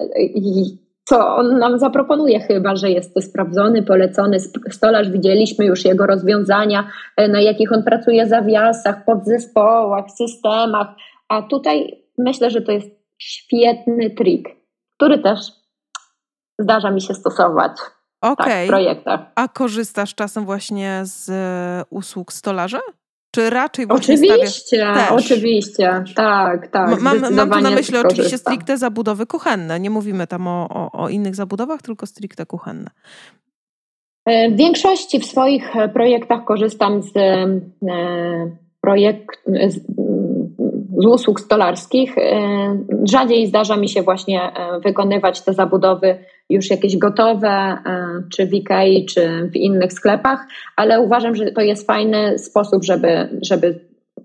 [1.04, 4.38] co on nam zaproponuje, chyba że jest to sprawdzony, polecony
[4.70, 5.10] stolarz.
[5.10, 10.88] Widzieliśmy już jego rozwiązania, e, na jakich on pracuje zawiasach, podzespołach, systemach,
[11.30, 12.88] a tutaj myślę, że to jest
[13.18, 14.50] świetny trik,
[14.98, 15.40] który też
[16.60, 17.72] zdarza mi się stosować.
[18.22, 18.46] Okay.
[18.46, 19.20] Tak, w projektach.
[19.36, 21.32] A korzystasz czasem właśnie z
[21.90, 22.80] usług stolarza?
[23.36, 27.02] Czy raczej właśnie Oczywiście, oczywiście, tak, tak.
[27.02, 29.80] Mam, mam tu na myśli oczywiście stricte zabudowy kuchenne.
[29.80, 32.90] Nie mówimy tam o, o, o innych zabudowach, tylko stricte kuchenne.
[34.26, 37.62] E, w większości w swoich e, projektach korzystam z, e,
[38.82, 39.80] projekt, z,
[40.98, 42.16] z usług stolarskich.
[43.04, 44.52] Rzadziej zdarza mi się właśnie
[44.84, 46.18] wykonywać te zabudowy
[46.50, 47.78] już jakieś gotowe, e,
[48.30, 53.40] czy w Ikei, czy w innych sklepach, ale uważam, że to jest fajny sposób, żeby,
[53.42, 53.80] żeby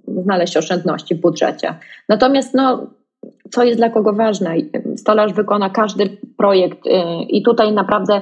[0.08, 1.74] znaleźć oszczędności w budżecie.
[2.08, 2.86] Natomiast no,
[3.50, 4.54] co jest dla kogo ważne?
[4.96, 8.20] Stolarz wykona każdy projekt e, i tutaj naprawdę e,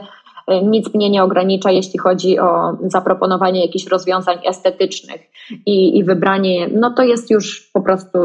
[0.62, 5.20] nic mnie nie ogranicza, jeśli chodzi o zaproponowanie jakichś rozwiązań estetycznych
[5.66, 8.18] i, i wybranie, no to jest już po prostu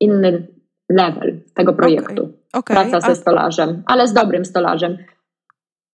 [0.00, 0.48] inny
[0.88, 2.22] level tego projektu.
[2.22, 2.34] Okay.
[2.52, 2.76] Okay.
[2.76, 4.98] Praca ze stolarzem, ale z dobrym stolarzem.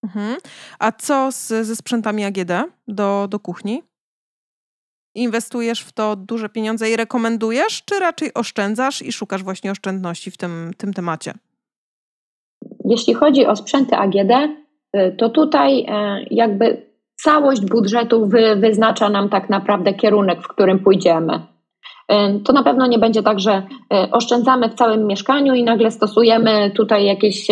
[0.03, 0.37] Mhm.
[0.79, 2.51] A co z, ze sprzętami AGD
[2.87, 3.83] do, do kuchni?
[5.15, 10.37] Inwestujesz w to duże pieniądze i rekomendujesz, czy raczej oszczędzasz i szukasz właśnie oszczędności w
[10.37, 11.33] tym, tym temacie?
[12.85, 14.66] Jeśli chodzi o sprzęty AGD, y,
[15.17, 15.85] to tutaj y,
[16.31, 21.39] jakby całość budżetu wy, wyznacza nam tak naprawdę kierunek, w którym pójdziemy
[22.43, 23.63] to na pewno nie będzie tak, że
[23.93, 27.47] e, oszczędzamy w całym mieszkaniu i nagle stosujemy tutaj jakieś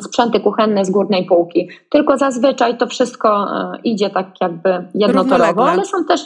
[0.00, 1.68] sprzęty kuchenne z górnej półki.
[1.90, 6.20] Tylko zazwyczaj to wszystko e, idzie tak jakby jednotorowo, ale są też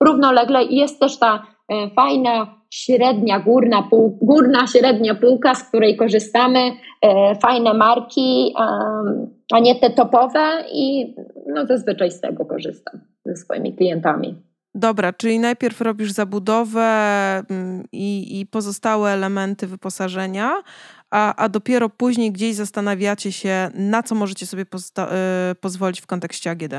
[0.00, 5.96] równolegle i jest też ta e, fajna średnia, górna, pół, górna, średnia półka, z której
[5.96, 6.58] korzystamy,
[7.42, 8.54] fajne marki,
[9.52, 11.14] a nie te topowe i
[11.46, 14.34] no zazwyczaj z tego korzystam ze swoimi klientami.
[14.74, 16.82] Dobra, czyli najpierw robisz zabudowę
[17.50, 20.52] mm, i, i pozostałe elementy wyposażenia,
[21.10, 26.50] a, a dopiero później gdzieś zastanawiacie się, na co możecie sobie y, pozwolić w kontekście
[26.50, 26.74] AGD.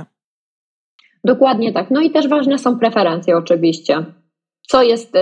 [1.24, 1.92] Dokładnie tak.
[1.92, 4.06] No i też ważne są preferencje oczywiście.
[4.68, 5.20] Co jest, y,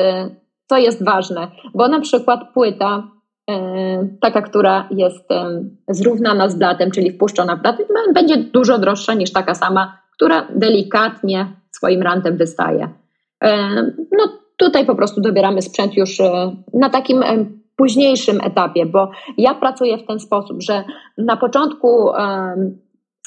[0.73, 3.07] co jest ważne, bo na przykład płyta,
[3.51, 3.53] y,
[4.21, 5.29] taka, która jest
[5.89, 7.77] zrównana z blatem, czyli wpuszczona w blat,
[8.13, 12.89] będzie dużo droższa niż taka sama, która delikatnie swoim rantem wystaje.
[13.43, 13.69] E,
[14.11, 14.23] no
[14.57, 16.21] tutaj po prostu dobieramy sprzęt już
[16.73, 17.23] na takim
[17.75, 20.83] późniejszym etapie, bo ja pracuję w ten sposób, że
[21.17, 22.09] na początku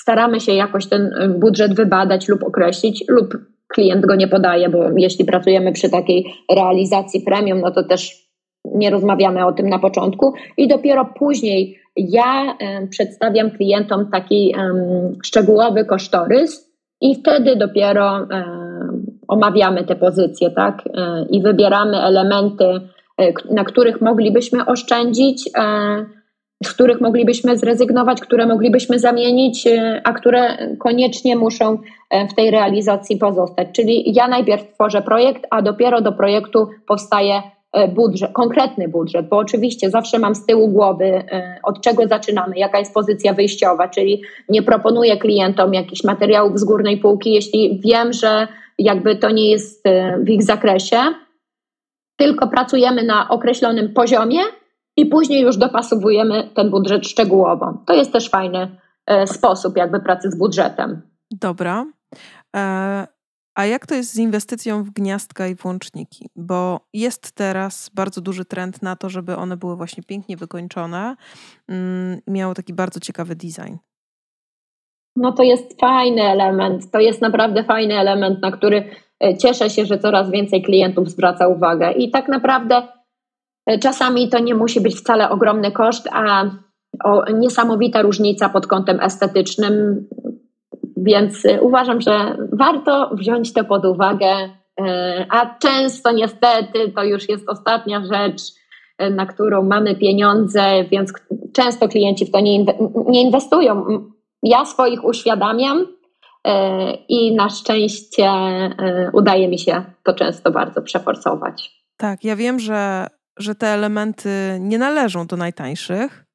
[0.01, 3.35] staramy się jakoś ten budżet wybadać lub określić, lub
[3.69, 8.27] klient go nie podaje, bo jeśli pracujemy przy takiej realizacji premium, no to też
[8.65, 12.57] nie rozmawiamy o tym na początku i dopiero później ja
[12.91, 14.55] przedstawiam klientom taki
[15.25, 18.27] szczegółowy kosztorys i wtedy dopiero
[19.29, 20.83] omawiamy te pozycje, tak?
[20.95, 25.61] E, I wybieramy elementy, e, na których moglibyśmy oszczędzić, e,
[26.65, 29.69] z których moglibyśmy zrezygnować, które moglibyśmy zamienić,
[30.05, 31.79] a które koniecznie muszą
[32.31, 33.69] w tej realizacji pozostać.
[33.73, 37.43] Czyli ja najpierw tworzę projekt, a dopiero do projektu powstaje
[37.95, 41.25] budżet, konkretny budżet, bo oczywiście zawsze mam z tyłu głowy,
[41.63, 46.99] od czego zaczynamy, jaka jest pozycja wyjściowa, czyli nie proponuję klientom jakichś materiałów z górnej
[46.99, 48.49] półki, jeśli wiem, że
[48.79, 49.85] jakby to nie jest
[50.21, 50.97] w ich zakresie,
[52.17, 54.41] tylko pracujemy na określonym poziomie
[54.97, 57.83] i później już dopasowujemy ten budżet szczegółowo.
[57.87, 58.77] To jest też fajny
[59.07, 61.03] e, sposób jakby pracy z budżetem.
[61.31, 61.87] Dobra.
[62.57, 63.07] E,
[63.55, 66.29] a jak to jest z inwestycją w gniazdka i włączniki?
[66.37, 71.17] Bo jest teraz bardzo duży trend na to, żeby one były właśnie pięknie wykończone
[71.69, 73.77] mm, miały taki bardzo ciekawy design.
[75.17, 78.91] No to jest fajny element, to jest naprawdę fajny element, na który
[79.25, 81.93] e, cieszę się, że coraz więcej klientów zwraca uwagę.
[81.93, 82.83] I tak naprawdę
[83.83, 86.45] czasami to nie musi być wcale ogromny koszt, a
[87.35, 90.07] niesamowita różnica pod kątem estetycznym,
[90.97, 94.49] więc uważam, że warto wziąć to pod uwagę,
[94.81, 98.43] e, a często niestety to już jest ostatnia rzecz,
[99.11, 101.13] na którą mamy pieniądze, więc
[101.53, 102.65] często klienci w to nie,
[103.13, 103.85] inwestują.
[104.43, 105.87] Ja swoich uświadamiam
[106.45, 111.77] e, i na szczęście e, udaje mi się to często bardzo przeforsować.
[111.97, 113.07] Tak, ja wiem, że,
[113.37, 116.27] że te elementy nie należą do najtańszych,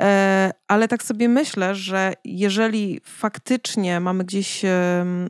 [0.00, 4.62] E, ale tak sobie myślę, że jeżeli faktycznie mamy gdzieś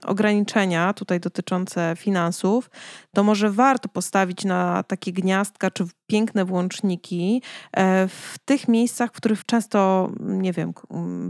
[0.06, 2.70] ograniczenia tutaj dotyczące finansów,
[3.14, 7.42] to może warto postawić na takie gniazdka czy piękne włączniki
[7.72, 10.72] e, w tych miejscach, w których często, nie wiem,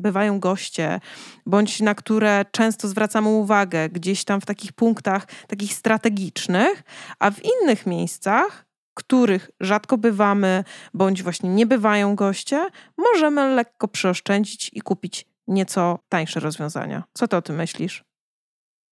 [0.01, 1.01] bywają goście,
[1.47, 6.83] bądź na które często zwracamy uwagę, gdzieś tam w takich punktach takich strategicznych,
[7.19, 8.68] a w innych miejscach
[8.99, 12.67] których rzadko bywamy, bądź właśnie nie bywają goście,
[12.99, 17.03] możemy lekko przeoszczędzić i kupić nieco tańsze rozwiązania.
[17.13, 18.05] Co ty o tym myślisz?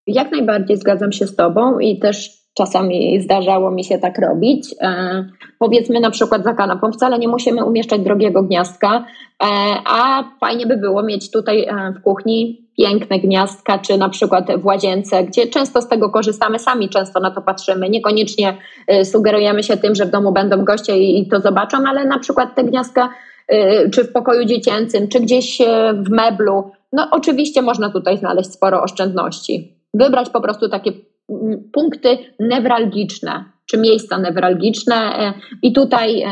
[0.06, 4.74] Jak najbardziej zgadzam się z Tobą i też czasami zdarzało mi się tak robić.
[4.80, 5.24] E,
[5.58, 9.46] powiedzmy na przykład za kanapą, wcale nie musimy umieszczać drogiego gniazdka, e,
[9.86, 14.66] a fajnie by było mieć tutaj e, w kuchni piękne gniazdka, czy na przykład w
[14.66, 17.90] łazience, gdzie często z tego korzystamy, sami często na to patrzymy.
[17.90, 18.56] Niekoniecznie
[18.92, 22.54] y, sugerujemy się tym, że w domu będą goście i to zobaczą, ale na przykład
[22.54, 23.08] te gniazdka
[23.52, 26.70] y, czy w pokoju dziecięcym, czy gdzieś y, w meblu.
[26.92, 29.76] No oczywiście można tutaj znaleźć sporo oszczędności.
[29.94, 30.92] Wybrać po prostu takie
[31.30, 36.24] mm, punkty newralgiczne, czy miejsca newralgiczne i tutaj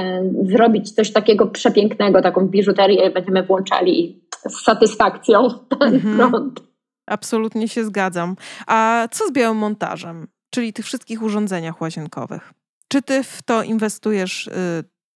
[0.43, 5.49] zrobić coś takiego przepięknego, taką biżuterię będziemy włączali z satysfakcją
[5.81, 6.17] ten mhm.
[6.17, 6.61] prąd.
[7.07, 8.37] Absolutnie się zgadzam.
[8.67, 12.53] A co z białym montażem, czyli tych wszystkich urządzeniach łazienkowych?
[12.89, 14.53] Czy ty w to inwestujesz y,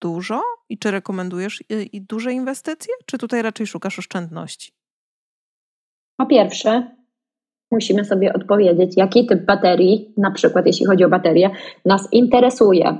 [0.00, 4.72] dużo i czy rekomendujesz y, i duże inwestycje, czy tutaj raczej szukasz oszczędności?
[6.16, 6.96] Po pierwsze,
[7.70, 11.50] musimy sobie odpowiedzieć, jaki typ baterii, na przykład jeśli chodzi o baterie,
[11.84, 12.98] nas interesuje.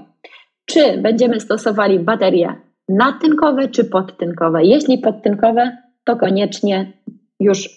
[0.67, 2.55] Czy będziemy stosowali baterie
[2.89, 4.65] natynkowe czy podtynkowe?
[4.65, 6.93] Jeśli podtynkowe, to koniecznie
[7.41, 7.69] już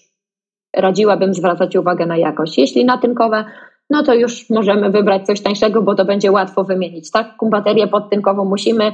[0.75, 2.57] radziłabym zwracać uwagę na jakość.
[2.57, 3.45] Jeśli natynkowe,
[3.89, 7.11] no to już możemy wybrać coś tańszego, bo to będzie łatwo wymienić.
[7.11, 8.91] Taką baterię podtynkową musimy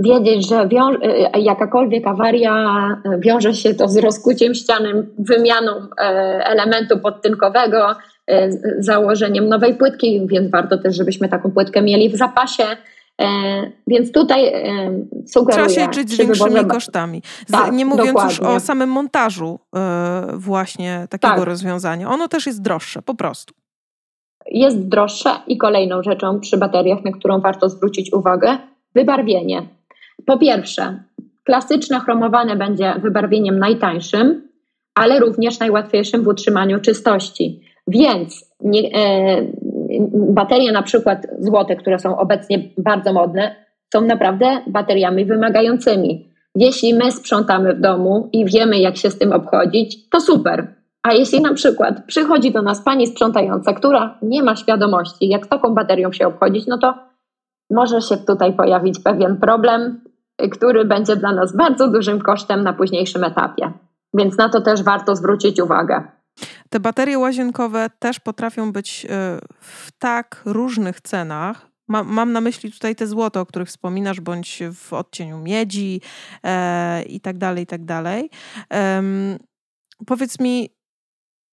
[0.00, 0.68] wiedzieć, że
[1.02, 2.66] e, jakakolwiek awaria
[3.18, 6.02] wiąże się to z rozkuciem ściany, wymianą e,
[6.46, 7.94] elementu podtynkowego,
[8.26, 12.64] e, założeniem nowej płytki, więc warto też, żebyśmy taką płytkę mieli w zapasie.
[13.20, 13.26] E,
[13.86, 14.62] więc tutaj e,
[15.26, 15.66] sugeruję...
[15.66, 17.22] Trzeba się liczyć z większymi kosztami.
[17.52, 18.46] Tak, nie mówiąc dokładnie.
[18.48, 21.44] już o samym montażu e, właśnie takiego tak.
[21.44, 22.08] rozwiązania.
[22.08, 23.54] Ono też jest droższe, po prostu.
[24.46, 28.58] Jest droższe i kolejną rzeczą przy bateriach, na którą warto zwrócić uwagę,
[28.94, 29.79] wybarwienie.
[30.26, 31.02] Po pierwsze,
[31.44, 34.48] klasyczne chromowane będzie wybarwieniem najtańszym,
[34.94, 37.60] ale również najłatwiejszym w utrzymaniu czystości.
[37.86, 39.46] Więc nie, e,
[40.12, 43.56] baterie na przykład złote, które są obecnie bardzo modne,
[43.92, 46.30] są naprawdę bateriami wymagającymi.
[46.54, 50.74] Jeśli my sprzątamy w domu i wiemy, jak się z tym obchodzić, to super.
[51.02, 55.48] A jeśli na przykład przychodzi do nas pani sprzątająca, która nie ma świadomości, jak z
[55.48, 56.94] taką baterią się obchodzić, no to
[57.70, 60.00] może się tutaj pojawić pewien problem,
[60.48, 63.72] który będzie dla nas bardzo dużym kosztem na późniejszym etapie.
[64.14, 66.02] Więc na to też warto zwrócić uwagę.
[66.70, 71.70] Te baterie łazienkowe też potrafią być e, w tak różnych cenach.
[71.88, 76.00] Mam na myśli tutaj te złote, o których wspominasz, bądź w odcieniu miedzi
[76.44, 78.30] e, i tak dalej, i tak dalej.
[80.06, 80.70] Powiedz mi,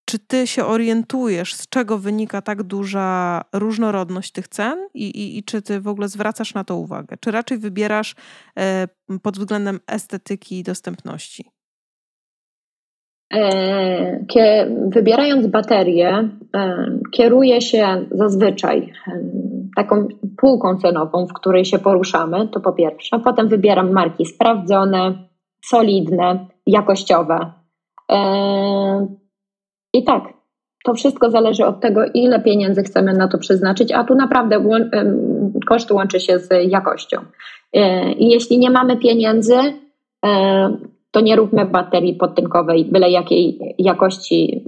[0.10, 5.44] czy ty się orientujesz, z czego wynika tak duża różnorodność tych cen i, i, i,
[5.44, 7.18] czy ty w ogóle zwracasz na to uwagę?
[7.20, 8.16] Czy raczej wybierasz
[8.60, 8.88] e,
[9.22, 11.46] pod względem estetyki i dostępności?
[13.34, 14.26] E,
[14.88, 18.94] wybierając baterię, e, kieruję się zazwyczaj
[19.76, 23.20] taką półką cenową, w której się poruszamy, to po pierwsze.
[23.20, 25.28] Potem wybieram marki sprawdzone,
[25.66, 27.52] solidne, jakościowe.
[29.94, 30.24] I tak,
[30.84, 34.64] to wszystko zależy od tego, ile pieniędzy chcemy na to przeznaczyć, a tu naprawdę
[35.68, 37.18] koszt łączy się z jakością.
[37.74, 39.58] E, I jeśli nie mamy pieniędzy,
[40.26, 40.78] e,
[41.12, 44.64] to nie róbmy baterii podtynkowej byle jakiej jakości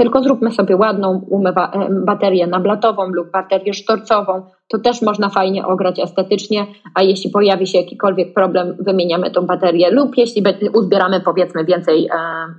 [0.00, 4.42] tylko zróbmy sobie ładną umywa, e, baterię nablatową lub baterię sztorcową.
[4.68, 9.90] To też można fajnie ograć estetycznie, a jeśli pojawi się jakikolwiek problem, wymieniamy tą baterię
[9.90, 10.42] lub jeśli
[10.74, 12.16] uzbieramy powiedzmy więcej e,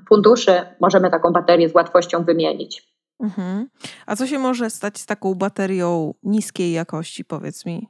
[0.09, 2.87] funduszy, możemy taką baterię z łatwością wymienić.
[3.23, 3.67] Mhm.
[4.05, 7.87] A co się może stać z taką baterią niskiej jakości, powiedz mi?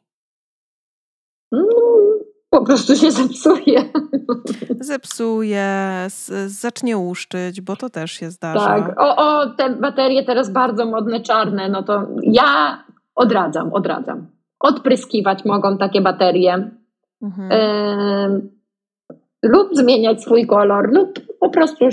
[1.52, 1.66] No,
[2.52, 3.84] po prostu się zepsuje.
[4.80, 5.68] Zepsuje,
[6.47, 8.32] zacznie łuszczyć, bo to się tak.
[8.32, 8.66] zdarza.
[8.66, 12.84] Tak, o, o, te baterie teraz bardzo modne, czarne, no to ja
[13.16, 14.28] odradzam, odradzam.
[14.60, 16.72] Odpryskiwać mogą takie baterie.
[17.22, 17.52] Mhm.
[17.52, 18.62] Y
[19.43, 21.86] lub zmieniać swój kolor, lub po prostu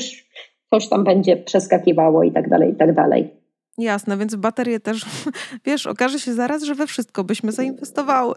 [0.74, 3.30] coś tam będzie przeskakiwało i tak dalej, i tak dalej.
[3.78, 5.06] Jasne, więc baterie też,
[5.66, 8.34] wiesz, okaże się zaraz, że we wszystko byśmy zainwestowały.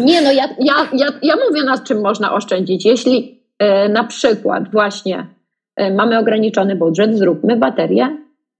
[0.00, 2.84] Nie, no ja, ja, ja, ja mówię, na czym można oszczędzić.
[2.84, 5.26] Jeśli e, na przykład właśnie
[5.76, 8.16] e, mamy ograniczony budżet, zróbmy baterię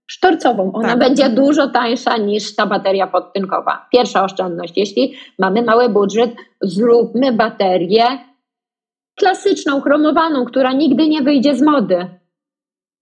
[0.07, 0.71] sztorcową.
[0.73, 0.99] Ona tak.
[0.99, 3.87] będzie dużo tańsza niż ta bateria podtynkowa.
[3.91, 4.77] Pierwsza oszczędność.
[4.77, 6.31] Jeśli mamy mały budżet,
[6.61, 8.05] zróbmy baterię
[9.19, 12.07] klasyczną, chromowaną, która nigdy nie wyjdzie z mody.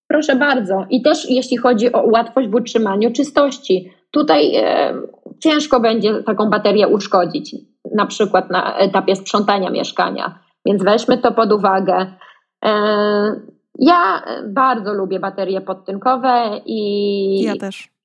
[0.08, 0.86] Proszę bardzo.
[0.90, 4.94] I też jeśli chodzi o łatwość w utrzymaniu czystości, tutaj e,
[5.40, 7.56] ciężko będzie taką baterię uszkodzić
[7.96, 10.40] na przykład na etapie sprzątania mieszkania.
[10.66, 12.14] Więc weźmy to pod uwagę.
[12.66, 12.72] E,
[13.80, 17.54] ja bardzo lubię baterie podtynkowe i ja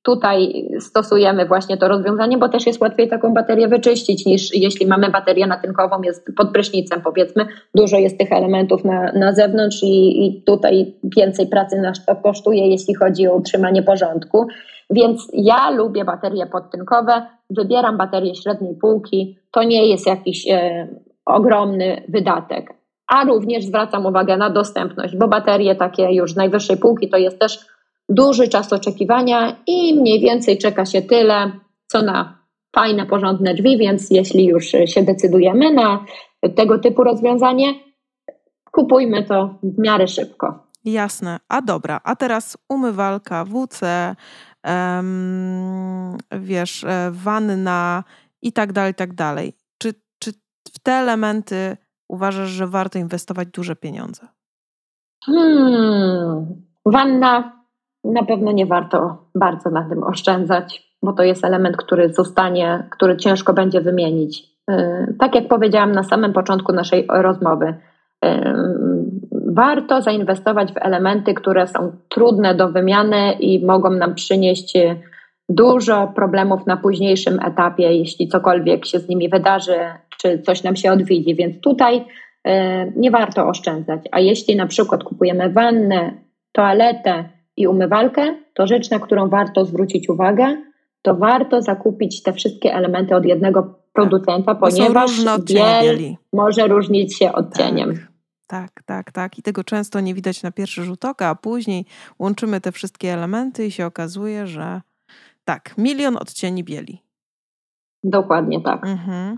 [0.07, 5.09] tutaj stosujemy właśnie to rozwiązanie, bo też jest łatwiej taką baterię wyczyścić niż jeśli mamy
[5.09, 10.43] baterię natynkową, jest pod prysznicem powiedzmy, dużo jest tych elementów na, na zewnątrz i, i
[10.43, 14.47] tutaj więcej pracy nas to kosztuje, jeśli chodzi o utrzymanie porządku.
[14.89, 20.87] Więc ja lubię baterie podtynkowe, wybieram baterie średniej półki, to nie jest jakiś e,
[21.25, 22.73] ogromny wydatek.
[23.07, 27.59] A również zwracam uwagę na dostępność, bo baterie takie już najwyższej półki to jest też
[28.09, 31.51] duży czas oczekiwania i mniej więcej czeka się tyle,
[31.87, 32.37] co na
[32.75, 36.05] fajne, porządne drzwi, więc jeśli już się decydujemy na
[36.55, 37.73] tego typu rozwiązanie,
[38.71, 40.67] kupujmy to w miarę szybko.
[40.85, 41.39] Jasne.
[41.49, 44.15] A dobra, a teraz umywalka WC,
[46.31, 48.03] wiesz, e, wanna
[48.41, 49.53] i tak dalej, i tak dalej.
[49.77, 50.31] Czy, czy
[50.73, 51.77] w te elementy
[52.09, 54.27] uważasz, że warto inwestować duże pieniądze?
[55.25, 56.45] Hmm,
[56.85, 57.57] wanna
[58.03, 63.17] na pewno nie warto bardzo na tym oszczędzać, bo to jest element, który zostanie, który
[63.17, 64.43] ciężko będzie wymienić.
[64.69, 67.73] E, tak jak powiedziałam na samym początku naszej rozmowy,
[69.57, 74.73] warto zainwestować w elementy, które są trudne do wymiany i mogą nam przynieść
[75.49, 79.77] dużo problemów na późniejszym etapie, jeśli cokolwiek się z nimi wydarzy,
[80.21, 81.35] czy coś nam się odwiedzi.
[81.35, 82.05] Więc tutaj
[82.43, 84.01] e, nie warto oszczędzać.
[84.11, 86.13] A jeśli na przykład kupujemy wannę,
[86.51, 90.57] toaletę i umywalkę, to rzecz, na którą warto zwrócić uwagę,
[91.01, 95.97] to warto zakupić te wszystkie elementy od jednego producenta, tak, ponieważ biel
[96.33, 97.93] może różnić się odcieniem.
[97.93, 98.16] Tak.
[98.47, 99.39] Tak, tak, tak.
[99.39, 101.85] I tego często nie widać na pierwszy rzut oka, a później
[102.19, 104.81] łączymy te wszystkie elementy i się okazuje, że
[105.45, 107.03] tak, milion odcieni bieli.
[108.03, 108.85] Dokładnie tak.
[108.85, 109.37] Mhm.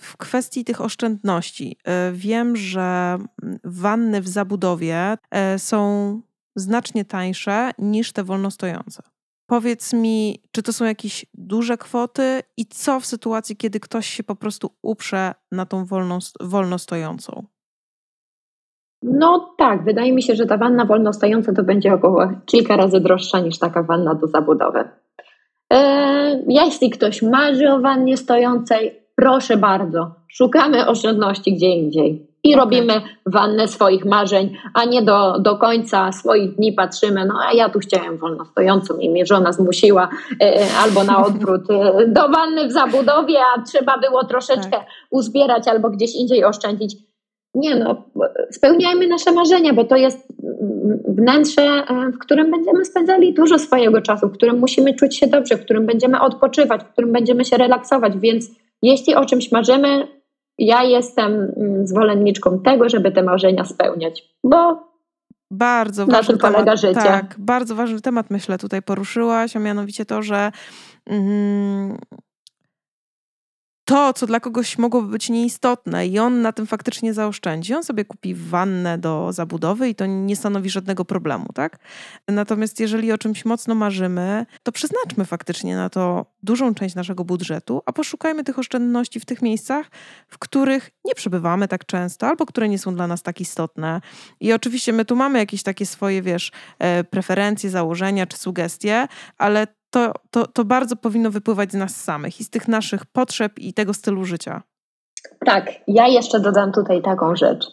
[0.00, 3.18] W kwestii tych oszczędności, e, wiem, że
[3.64, 6.20] wanny w zabudowie e, są
[6.56, 9.02] znacznie tańsze niż te wolnostojące.
[9.48, 14.22] Powiedz mi, czy to są jakieś duże kwoty i co w sytuacji, kiedy ktoś się
[14.22, 17.44] po prostu uprze na tą wolno, wolno stojącą?
[19.02, 23.40] No tak, wydaje mi się, że ta wanna wolnostojąca to będzie około kilka razy droższa
[23.40, 24.84] niż taka wanna do zabudowy.
[25.72, 32.64] E, jeśli ktoś marzy o wannie stojącej, proszę bardzo, szukamy oszczędności gdzie indziej i okay.
[32.64, 37.68] robimy wannę swoich marzeń, a nie do, do końca swoich dni patrzymy, no a ja
[37.68, 40.08] tu chciałem wolno stojącą i mnie żona zmusiła,
[40.42, 44.86] e, albo na odwrót, e, do wanny w zabudowie, a trzeba było troszeczkę tak.
[45.10, 46.96] uzbierać albo gdzieś indziej oszczędzić.
[47.54, 48.04] Nie no,
[48.50, 50.28] spełniajmy nasze marzenia, bo to jest
[51.08, 55.56] wnętrze, e, w którym będziemy spędzali dużo swojego czasu, w którym musimy czuć się dobrze,
[55.56, 58.50] w którym będziemy odpoczywać, w którym będziemy się relaksować, więc
[58.82, 60.17] jeśli o czymś marzymy,
[60.58, 64.88] ja jestem mm, zwolenniczką tego, żeby te marzenia spełniać, bo
[65.50, 66.94] bardzo na tym polega temat, życie.
[66.94, 70.52] Tak, bardzo ważny temat myślę tutaj poruszyłaś, a mianowicie to, że
[71.06, 71.98] mm,
[73.88, 78.04] to, co dla kogoś mogłoby być nieistotne i on na tym faktycznie zaoszczędzi, on sobie
[78.04, 81.78] kupi wannę do zabudowy i to nie stanowi żadnego problemu, tak?
[82.28, 87.82] Natomiast jeżeli o czymś mocno marzymy, to przeznaczmy faktycznie na to dużą część naszego budżetu,
[87.86, 89.90] a poszukajmy tych oszczędności w tych miejscach,
[90.28, 94.00] w których nie przebywamy tak często albo które nie są dla nas tak istotne.
[94.40, 99.08] I oczywiście my tu mamy jakieś takie swoje, wiesz, e, preferencje, założenia czy sugestie,
[99.38, 103.58] ale to, to, to bardzo powinno wypływać z nas samych i z tych naszych potrzeb
[103.58, 104.62] i tego stylu życia.
[105.46, 107.66] Tak, ja jeszcze dodam tutaj taką rzecz.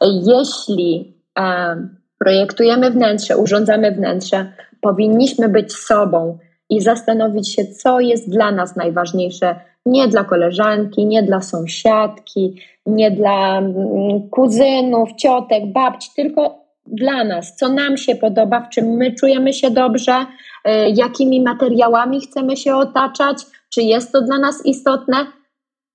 [0.00, 1.76] Jeśli e,
[2.18, 6.38] projektujemy wnętrze, urządzamy wnętrze, powinniśmy być sobą
[6.70, 9.60] i zastanowić się, co jest dla nas najważniejsze.
[9.86, 17.56] Nie dla koleżanki, nie dla sąsiadki, nie dla mm, kuzynów, ciotek, babci, tylko dla nas,
[17.56, 20.26] co nam się podoba, w czym my czujemy się dobrze,
[20.64, 25.26] e, jakimi materiałami chcemy się otaczać, czy jest to dla nas istotne,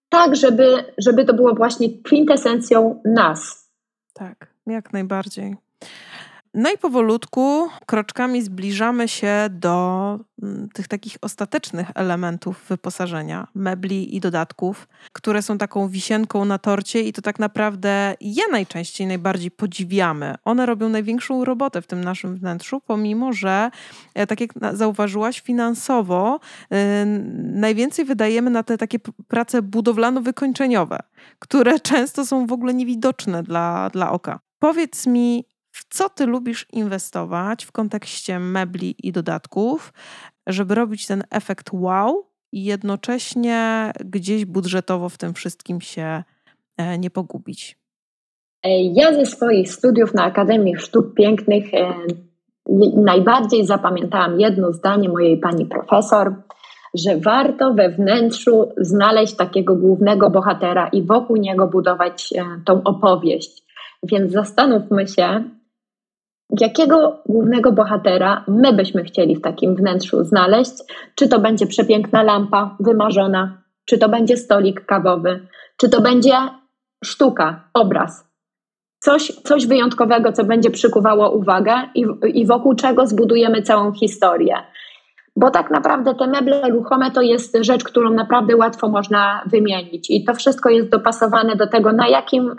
[0.10, 3.70] tak, żeby, żeby to było właśnie kwintesencją nas.
[4.14, 5.56] Tak, jak najbardziej.
[6.54, 14.20] No i powolutku, kroczkami zbliżamy się do mm, tych takich ostatecznych elementów wyposażenia, mebli i
[14.20, 20.36] dodatków, które są taką wisienką na torcie i to tak naprawdę je najczęściej najbardziej podziwiamy.
[20.46, 23.72] One robią największą robotę w tym naszym wnętrzu, pomimo że,
[24.14, 26.40] e, tak jak zauważyłaś, finansowo
[26.72, 26.78] yy,
[27.54, 30.98] najwięcej wydajemy na te takie prace budowlano-wykończeniowe,
[31.40, 34.40] które często są w ogóle niewidoczne dla, dla oka.
[34.60, 35.51] Powiedz mi,
[35.90, 39.94] co ty lubisz inwestować w kontekście mebli i dodatków,
[40.48, 46.24] żeby robić ten efekt wow i jednocześnie gdzieś budżetowo w tym wszystkim się
[46.78, 47.78] e, nie pogubić?
[48.64, 51.94] E, ja ze swoich studiów na Akademii Sztuk Pięknych e,
[52.96, 56.36] najbardziej zapamiętałam jedno zdanie mojej pani profesor,
[56.94, 62.34] że warto we wnętrzu znaleźć takiego głównego bohatera i wokół niego budować
[62.66, 63.64] tą opowieść.
[64.04, 65.44] Więc zastanówmy się,
[66.60, 70.74] jakiego głównego bohatera my byśmy chcieli w takim wnętrzu znaleźć?
[71.16, 75.48] Czy to będzie przepiękna lampa wymarzona, czy to będzie stolik kawowy,
[75.78, 76.36] czy to będzie
[77.04, 78.32] sztuka, obraz.
[79.00, 84.56] Coś, coś wyjątkowego, co będzie przykuwało uwagę i, i wokół czego zbudujemy całą historię.
[85.36, 90.10] Bo tak naprawdę te meble ruchome to jest rzecz, którą naprawdę łatwo można wymienić.
[90.10, 92.56] I to wszystko jest dopasowane do tego, na jakim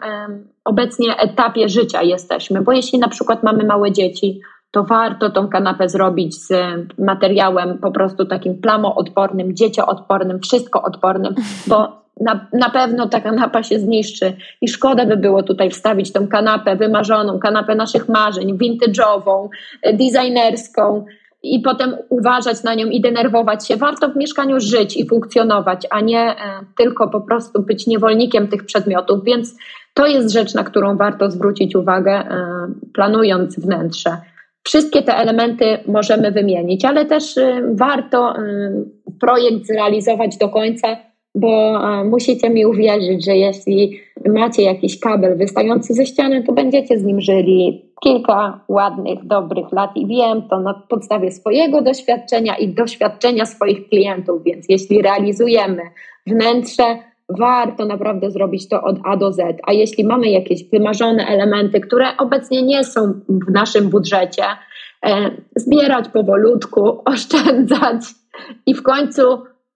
[0.64, 2.62] obecnie etapie życia jesteśmy.
[2.62, 6.52] Bo jeśli na przykład mamy małe dzieci, to warto tą kanapę zrobić z
[6.98, 11.34] materiałem po prostu takim plamoodpornym, dziecioodpornym, wszystko odpornym,
[11.66, 16.28] bo na, na pewno ta kanapa się zniszczy i szkoda by było tutaj wstawić tą
[16.28, 19.48] kanapę wymarzoną, kanapę naszych marzeń, vintage'ową,
[19.92, 21.04] designerską,
[21.42, 23.76] i potem uważać na nią i denerwować się.
[23.76, 26.36] Warto w mieszkaniu żyć i funkcjonować, a nie e,
[26.76, 29.24] tylko po prostu być niewolnikiem tych przedmiotów.
[29.24, 29.56] Więc
[29.94, 32.26] to jest rzecz, na którą warto zwrócić uwagę, e,
[32.94, 34.16] planując wnętrze.
[34.62, 38.34] Wszystkie te elementy możemy wymienić, ale też e, warto
[39.20, 40.96] projekt zrealizować do końca
[41.34, 47.04] bo musicie mi uwierzyć, że jeśli macie jakiś kabel wystający ze ściany, to będziecie z
[47.04, 53.46] nim żyli kilka ładnych, dobrych lat i wiem to na podstawie swojego doświadczenia i doświadczenia
[53.46, 55.82] swoich klientów, więc jeśli realizujemy
[56.26, 59.60] wnętrze, warto naprawdę zrobić to od A do Z.
[59.62, 64.44] A jeśli mamy jakieś wymarzone elementy, które obecnie nie są w naszym budżecie,
[65.06, 68.02] e, zbierać powolutku, oszczędzać
[68.66, 69.22] i w końcu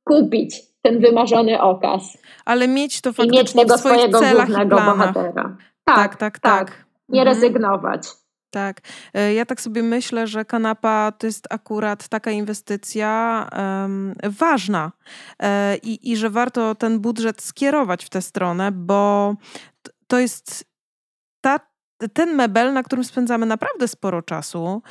[0.04, 2.18] kupić ten wymarzony okaz.
[2.44, 5.56] Ale mieć to faktycznie mieć tego w swoich swojego celach głównego bohatera.
[5.84, 6.38] Tak, tak, tak.
[6.38, 6.70] tak.
[6.70, 6.86] tak.
[7.08, 7.36] Nie mhm.
[7.36, 8.08] rezygnować.
[8.50, 8.80] Tak.
[9.14, 14.92] E, ja tak sobie myślę, że kanapa to jest akurat taka inwestycja um, ważna
[15.42, 19.34] e, i, i że warto ten budżet skierować w tę stronę, bo
[20.06, 20.64] to jest
[21.40, 21.60] ta
[22.12, 24.82] ten mebel, na którym spędzamy naprawdę sporo czasu.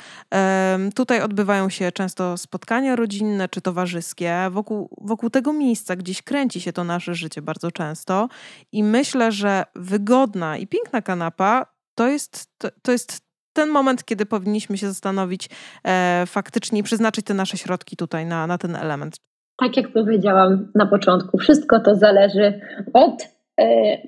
[0.94, 4.36] Tutaj odbywają się często spotkania rodzinne czy towarzyskie.
[4.50, 8.28] Wokół, wokół tego miejsca gdzieś kręci się to nasze życie bardzo często.
[8.72, 14.26] I myślę, że wygodna i piękna kanapa to jest, to, to jest ten moment, kiedy
[14.26, 15.50] powinniśmy się zastanowić
[15.84, 19.16] e, faktycznie i przeznaczyć te nasze środki tutaj na, na ten element.
[19.56, 22.60] Tak jak powiedziałam na początku, wszystko to zależy
[22.92, 23.35] od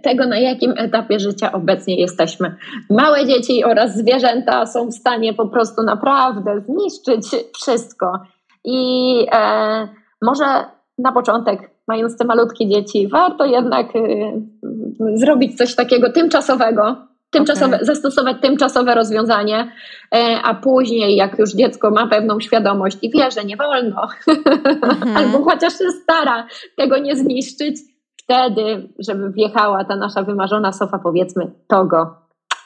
[0.02, 2.54] tego, na jakim etapie życia obecnie jesteśmy.
[2.90, 8.12] Małe dzieci oraz zwierzęta są w stanie po prostu naprawdę zniszczyć wszystko.
[8.64, 9.88] I e,
[10.22, 10.44] może
[10.98, 14.00] na początek, mając te malutkie dzieci, warto jednak e,
[15.14, 16.96] zrobić coś takiego tymczasowego,
[17.30, 17.86] tymczasowe, okay.
[17.86, 19.72] zastosować tymczasowe rozwiązanie,
[20.14, 25.16] e, a później, jak już dziecko ma pewną świadomość i wie, że nie wolno, mhm.
[25.16, 26.46] albo chociaż się stara
[26.76, 27.76] tego nie zniszczyć,
[28.28, 32.14] wtedy, żeby wjechała ta nasza wymarzona sofa, powiedzmy, Togo.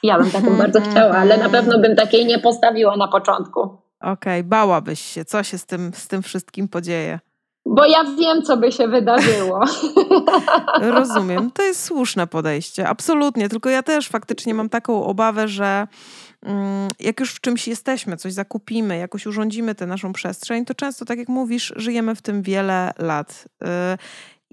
[0.03, 3.61] Ja bym taką bardzo chciała, ale na pewno bym takiej nie postawiła na początku.
[3.99, 5.25] Okej, okay, bałabyś się.
[5.25, 7.19] Co się z tym, z tym wszystkim podzieje?
[7.65, 9.65] Bo ja wiem, co by się wydarzyło.
[10.81, 11.51] Rozumiem.
[11.51, 12.87] To jest słuszne podejście.
[12.87, 13.49] Absolutnie.
[13.49, 15.87] Tylko ja też faktycznie mam taką obawę, że
[16.41, 21.05] mm, jak już w czymś jesteśmy, coś zakupimy, jakoś urządzimy tę naszą przestrzeń, to często,
[21.05, 23.45] tak jak mówisz, żyjemy w tym wiele lat.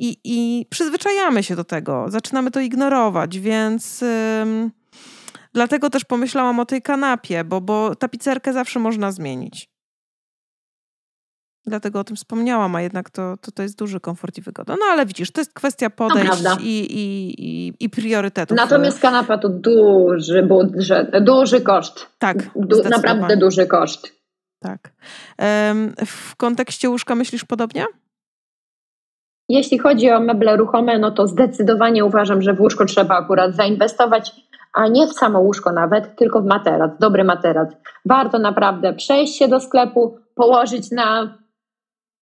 [0.03, 4.03] I, i przyzwyczajamy się do tego, zaczynamy to ignorować, więc
[4.43, 4.71] ym,
[5.53, 9.71] dlatego też pomyślałam o tej kanapie, bo, bo tapicerkę zawsze można zmienić.
[11.67, 14.77] Dlatego o tym wspomniałam, a jednak to, to, to jest duży komfort i wygoda.
[14.81, 18.57] No ale widzisz, to jest kwestia podejść i, i, i, i priorytetów.
[18.57, 22.07] Natomiast kanapa to duży budżet, duży koszt.
[22.19, 24.13] Tak, du, naprawdę duży koszt.
[24.59, 24.93] Tak.
[26.07, 27.87] W kontekście łóżka myślisz podobnie?
[29.51, 34.33] Jeśli chodzi o meble ruchome, no to zdecydowanie uważam, że w łóżko trzeba akurat zainwestować,
[34.73, 37.71] a nie w samo łóżko nawet, tylko w materac, dobry materac.
[38.05, 41.39] Warto naprawdę przejść się do sklepu, położyć na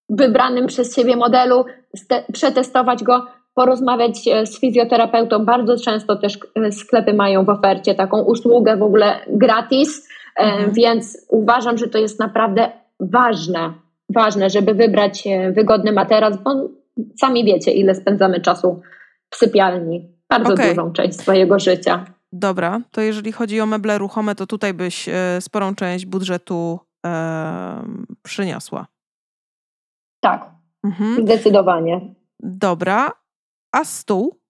[0.08, 1.64] wybranym przez siebie modelu,
[2.32, 5.44] przetestować go, porozmawiać e, z fizjoterapeutą.
[5.44, 10.72] Bardzo często też e, sklepy mają w ofercie taką usługę w ogóle gratis, e, mhm.
[10.72, 13.72] więc uważam, że to jest naprawdę ważne,
[14.14, 16.77] ważne, żeby wybrać wygodny materac, bo
[17.20, 18.80] sami wiecie, ile spędzamy czasu
[19.30, 20.12] w sypialni.
[20.28, 20.68] Bardzo okay.
[20.68, 22.04] dużą część swojego życia.
[22.32, 27.84] Dobra, to jeżeli chodzi o meble ruchome, to tutaj byś e, sporą część budżetu e,
[28.22, 28.86] przyniosła.
[30.20, 30.50] Tak,
[30.84, 31.22] mhm.
[31.22, 32.14] zdecydowanie.
[32.40, 33.12] Dobra,
[33.72, 34.40] a stół?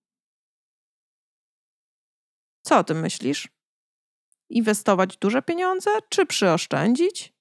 [2.62, 3.49] Co o tym myślisz?
[4.51, 7.38] Inwestować duże pieniądze, czy przyoszczędzić?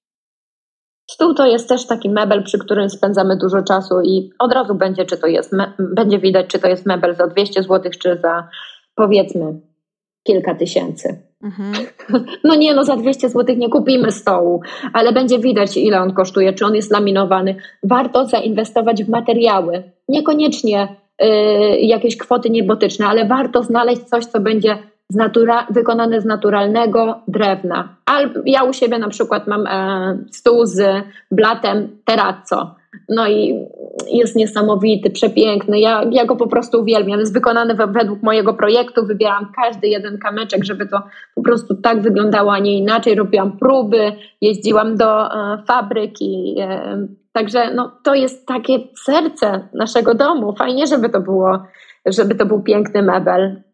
[1.11, 5.05] Stół to jest też taki mebel, przy którym spędzamy dużo czasu i od razu będzie,
[5.05, 8.47] czy to jest, będzie widać, czy to jest mebel za 200 zł, czy za
[8.95, 9.59] powiedzmy
[10.23, 11.21] kilka tysięcy.
[11.43, 11.73] Mhm.
[12.43, 14.61] No nie, no za 200 zł nie kupimy stołu,
[14.93, 17.55] ale będzie widać, ile on kosztuje, czy on jest laminowany.
[17.83, 19.83] Warto zainwestować w materiały.
[20.07, 21.25] Niekoniecznie y,
[21.79, 24.77] jakieś kwoty niebotyczne, ale warto znaleźć coś, co będzie
[25.09, 27.95] z natura- wykonane z naturalnego drewna.
[28.05, 32.75] Al, ja u siebie na przykład mam e, stół z blatem terrazzo.
[33.09, 33.65] No i
[34.07, 35.79] jest niesamowity, przepiękny.
[35.79, 37.19] Ja, ja go po prostu uwielbiam.
[37.19, 39.05] Jest wykonany według mojego projektu.
[39.05, 41.01] Wybieram każdy jeden kamyczek, żeby to
[41.35, 43.15] po prostu tak wyglądało, a nie inaczej.
[43.15, 44.11] Robiłam próby,
[44.41, 46.55] jeździłam do e, fabryki.
[46.59, 50.55] E, także no, to jest takie serce naszego domu.
[50.55, 51.63] Fajnie, żeby to było,
[52.05, 53.66] żeby to był piękny mebel.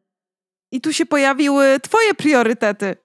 [0.74, 2.96] I tu się pojawiły twoje priorytety.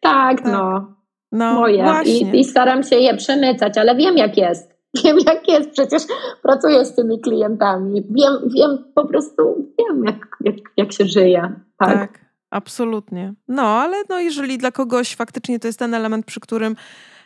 [0.00, 0.44] Tak, tak.
[0.44, 0.94] no.
[1.32, 2.02] no moje.
[2.04, 4.70] I, I, staram się je przemycać, ale wiem jak jest.
[5.04, 6.02] Wiem jak jest, przecież
[6.42, 8.02] pracuję z tymi klientami.
[8.10, 11.52] Wiem, wiem po prostu, wiem jak, jak, jak się żyje.
[11.78, 11.98] Tak.
[11.98, 13.34] tak, absolutnie.
[13.48, 16.76] No, ale no, jeżeli dla kogoś faktycznie to jest ten element, przy którym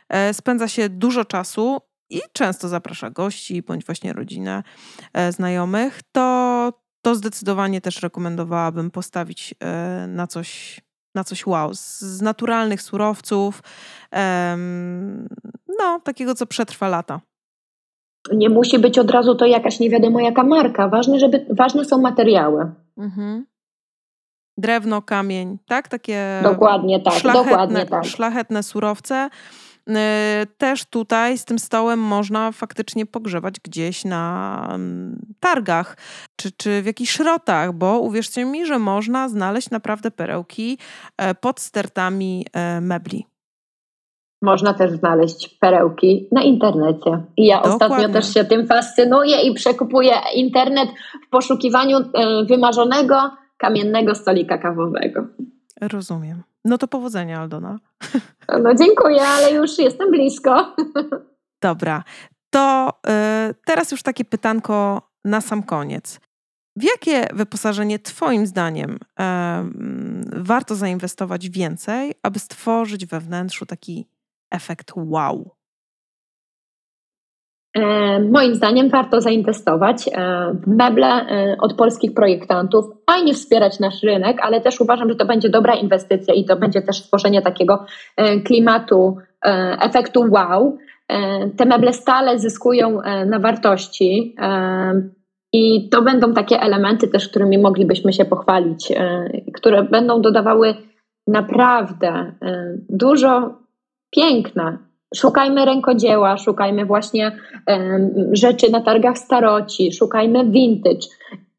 [0.08, 1.80] e, spędza się dużo czasu,
[2.10, 4.62] i często zaprasza gości bądź właśnie rodzinę,
[5.12, 6.72] e, znajomych, to,
[7.04, 10.80] to zdecydowanie też rekomendowałabym postawić e, na coś,
[11.14, 13.62] na coś wow, z naturalnych surowców,
[15.78, 17.20] no, takiego, co przetrwa lata.
[18.32, 20.88] Nie musi być od razu to jakaś nie wiadomo jaka marka.
[20.88, 22.72] Ważne, żeby, ważne są materiały.
[22.98, 23.46] Mhm.
[24.58, 25.88] Drewno, kamień, tak?
[25.88, 28.04] Takie dokładnie tak, szlachetne, dokładnie tak.
[28.04, 29.30] szlachetne surowce.
[29.90, 35.96] Y, też tutaj z tym stołem można faktycznie pogrzebać gdzieś na mm, targach
[36.36, 40.78] czy, czy w jakichś szrotach, bo uwierzcie mi, że można znaleźć naprawdę perełki
[41.18, 43.26] e, pod stertami e, mebli.
[44.42, 47.22] Można też znaleźć perełki na internecie.
[47.36, 47.86] I ja Dokładnie.
[47.86, 50.88] ostatnio też się tym fascynuję i przekupuję internet
[51.26, 55.26] w poszukiwaniu e, wymarzonego kamiennego stolika kawowego.
[55.80, 56.42] Rozumiem.
[56.64, 57.78] No to powodzenia, Aldona.
[58.62, 60.76] No dziękuję, ale już jestem blisko.
[61.62, 62.04] Dobra,
[62.50, 62.92] to
[63.50, 66.20] y, teraz już takie pytanko na sam koniec.
[66.76, 68.98] W jakie wyposażenie Twoim zdaniem y,
[70.42, 74.08] warto zainwestować więcej, aby stworzyć we wnętrzu taki
[74.50, 75.50] efekt wow?
[77.74, 82.84] E, moim zdaniem warto zainwestować e, w meble e, od polskich projektantów.
[83.10, 86.82] Fajnie wspierać nasz rynek, ale też uważam, że to będzie dobra inwestycja i to będzie
[86.82, 87.86] też stworzenie takiego
[88.44, 89.16] klimatu,
[89.80, 90.78] efektu wow.
[91.56, 94.36] Te meble stale zyskują na wartości
[95.52, 98.92] i to będą takie elementy też, którymi moglibyśmy się pochwalić,
[99.54, 100.74] które będą dodawały
[101.26, 102.32] naprawdę
[102.88, 103.58] dużo
[104.10, 104.78] piękna
[105.14, 107.32] Szukajmy rękodzieła, szukajmy właśnie
[107.66, 111.06] um, rzeczy na targach staroci, szukajmy vintage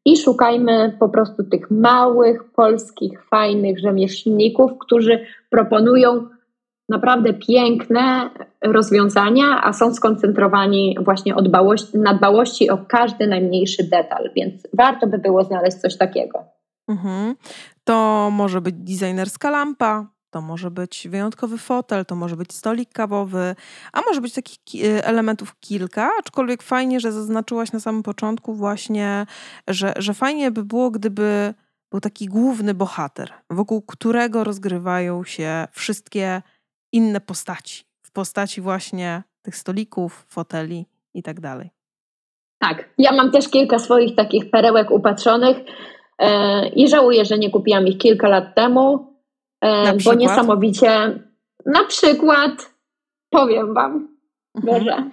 [0.04, 6.28] i szukajmy po prostu tych małych, polskich, fajnych rzemieślników, którzy proponują
[6.88, 8.30] naprawdę piękne
[8.64, 15.18] rozwiązania, a są skoncentrowani właśnie dbałości, na dbałości o każdy najmniejszy detal, więc warto by
[15.18, 16.44] było znaleźć coś takiego.
[16.88, 17.34] Mhm.
[17.84, 20.06] To może być designerska lampa,
[20.36, 23.54] to może być wyjątkowy fotel, to może być stolik kawowy,
[23.92, 29.26] a może być takich y, elementów kilka, aczkolwiek fajnie, że zaznaczyłaś na samym początku właśnie,
[29.68, 31.54] że, że fajnie by było, gdyby
[31.90, 36.42] był taki główny bohater, wokół którego rozgrywają się wszystkie
[36.92, 41.70] inne postaci, w postaci właśnie tych stolików, foteli i tak dalej.
[42.58, 45.56] Tak, ja mam też kilka swoich takich perełek upatrzonych
[46.20, 49.15] yy, i żałuję, że nie kupiłam ich kilka lat temu, E,
[50.04, 51.20] bo niesamowicie,
[51.66, 52.74] na przykład,
[53.30, 54.08] powiem Wam,
[54.54, 54.84] mhm.
[54.84, 55.10] Boże,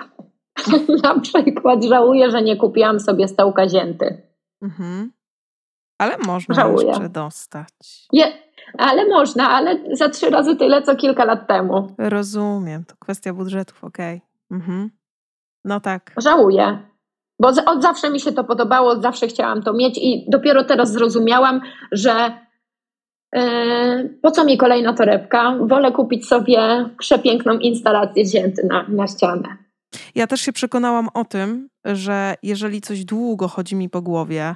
[1.04, 4.22] na przykład żałuję, że nie kupiłam sobie stołka zięty.
[4.62, 5.12] Mhm.
[5.98, 6.88] Ale można żałuję.
[6.88, 8.08] jeszcze dostać.
[8.14, 8.34] Je,
[8.78, 11.96] ale można, ale za trzy razy tyle, co kilka lat temu.
[11.98, 14.18] Rozumiem, to kwestia budżetów, okej.
[14.18, 14.58] Okay.
[14.58, 14.90] Mhm.
[15.66, 16.12] No tak.
[16.18, 16.78] Żałuję.
[17.40, 20.92] Bo od zawsze mi się to podobało, od zawsze chciałam to mieć i dopiero teraz
[20.92, 21.62] zrozumiałam,
[21.92, 22.43] że E,
[24.22, 25.58] po co mi kolejna torebka?
[25.62, 29.58] Wolę kupić sobie przepiękną instalację zięty na, na ścianę.
[30.16, 34.56] Ja też się przekonałam o tym, że jeżeli coś długo chodzi mi po głowie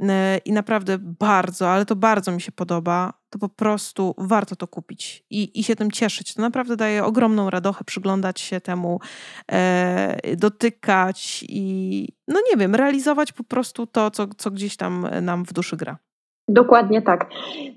[0.00, 4.66] e, i naprawdę bardzo, ale to bardzo mi się podoba, to po prostu warto to
[4.66, 6.34] kupić i, i się tym cieszyć.
[6.34, 9.00] To naprawdę daje ogromną radochę przyglądać się temu,
[9.52, 15.44] e, dotykać i no nie wiem, realizować po prostu to, co, co gdzieś tam nam
[15.44, 16.09] w duszy gra.
[16.50, 17.26] Dokładnie tak.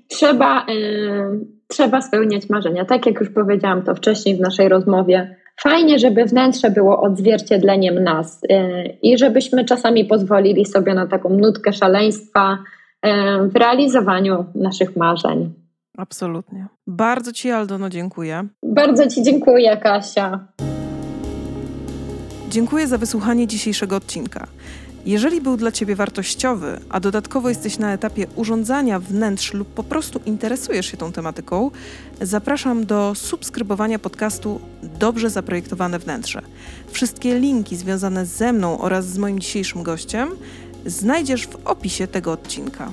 [0.08, 2.84] Trzeba, yy, trzeba spełniać marzenia.
[2.84, 8.40] Tak jak już powiedziałam to wcześniej w naszej rozmowie, fajnie, żeby wnętrze było odzwierciedleniem nas
[8.48, 8.58] yy,
[9.02, 12.58] i żebyśmy czasami pozwolili sobie na taką nutkę szaleństwa
[13.04, 13.12] yy,
[13.48, 15.52] w realizowaniu naszych marzeń.
[15.98, 16.66] Absolutnie.
[16.86, 18.44] Bardzo Ci, Aldono, dziękuję.
[18.62, 20.46] Bardzo Ci dziękuję, Kasia.
[22.48, 24.46] Dziękuję za wysłuchanie dzisiejszego odcinka.
[25.06, 30.20] Jeżeli był dla Ciebie wartościowy, a dodatkowo jesteś na etapie urządzania wnętrz lub po prostu
[30.26, 31.70] interesujesz się tą tematyką,
[32.20, 36.42] zapraszam do subskrybowania podcastu Dobrze Zaprojektowane Wnętrze.
[36.90, 40.28] Wszystkie linki związane ze mną oraz z moim dzisiejszym gościem
[40.86, 42.92] znajdziesz w opisie tego odcinka.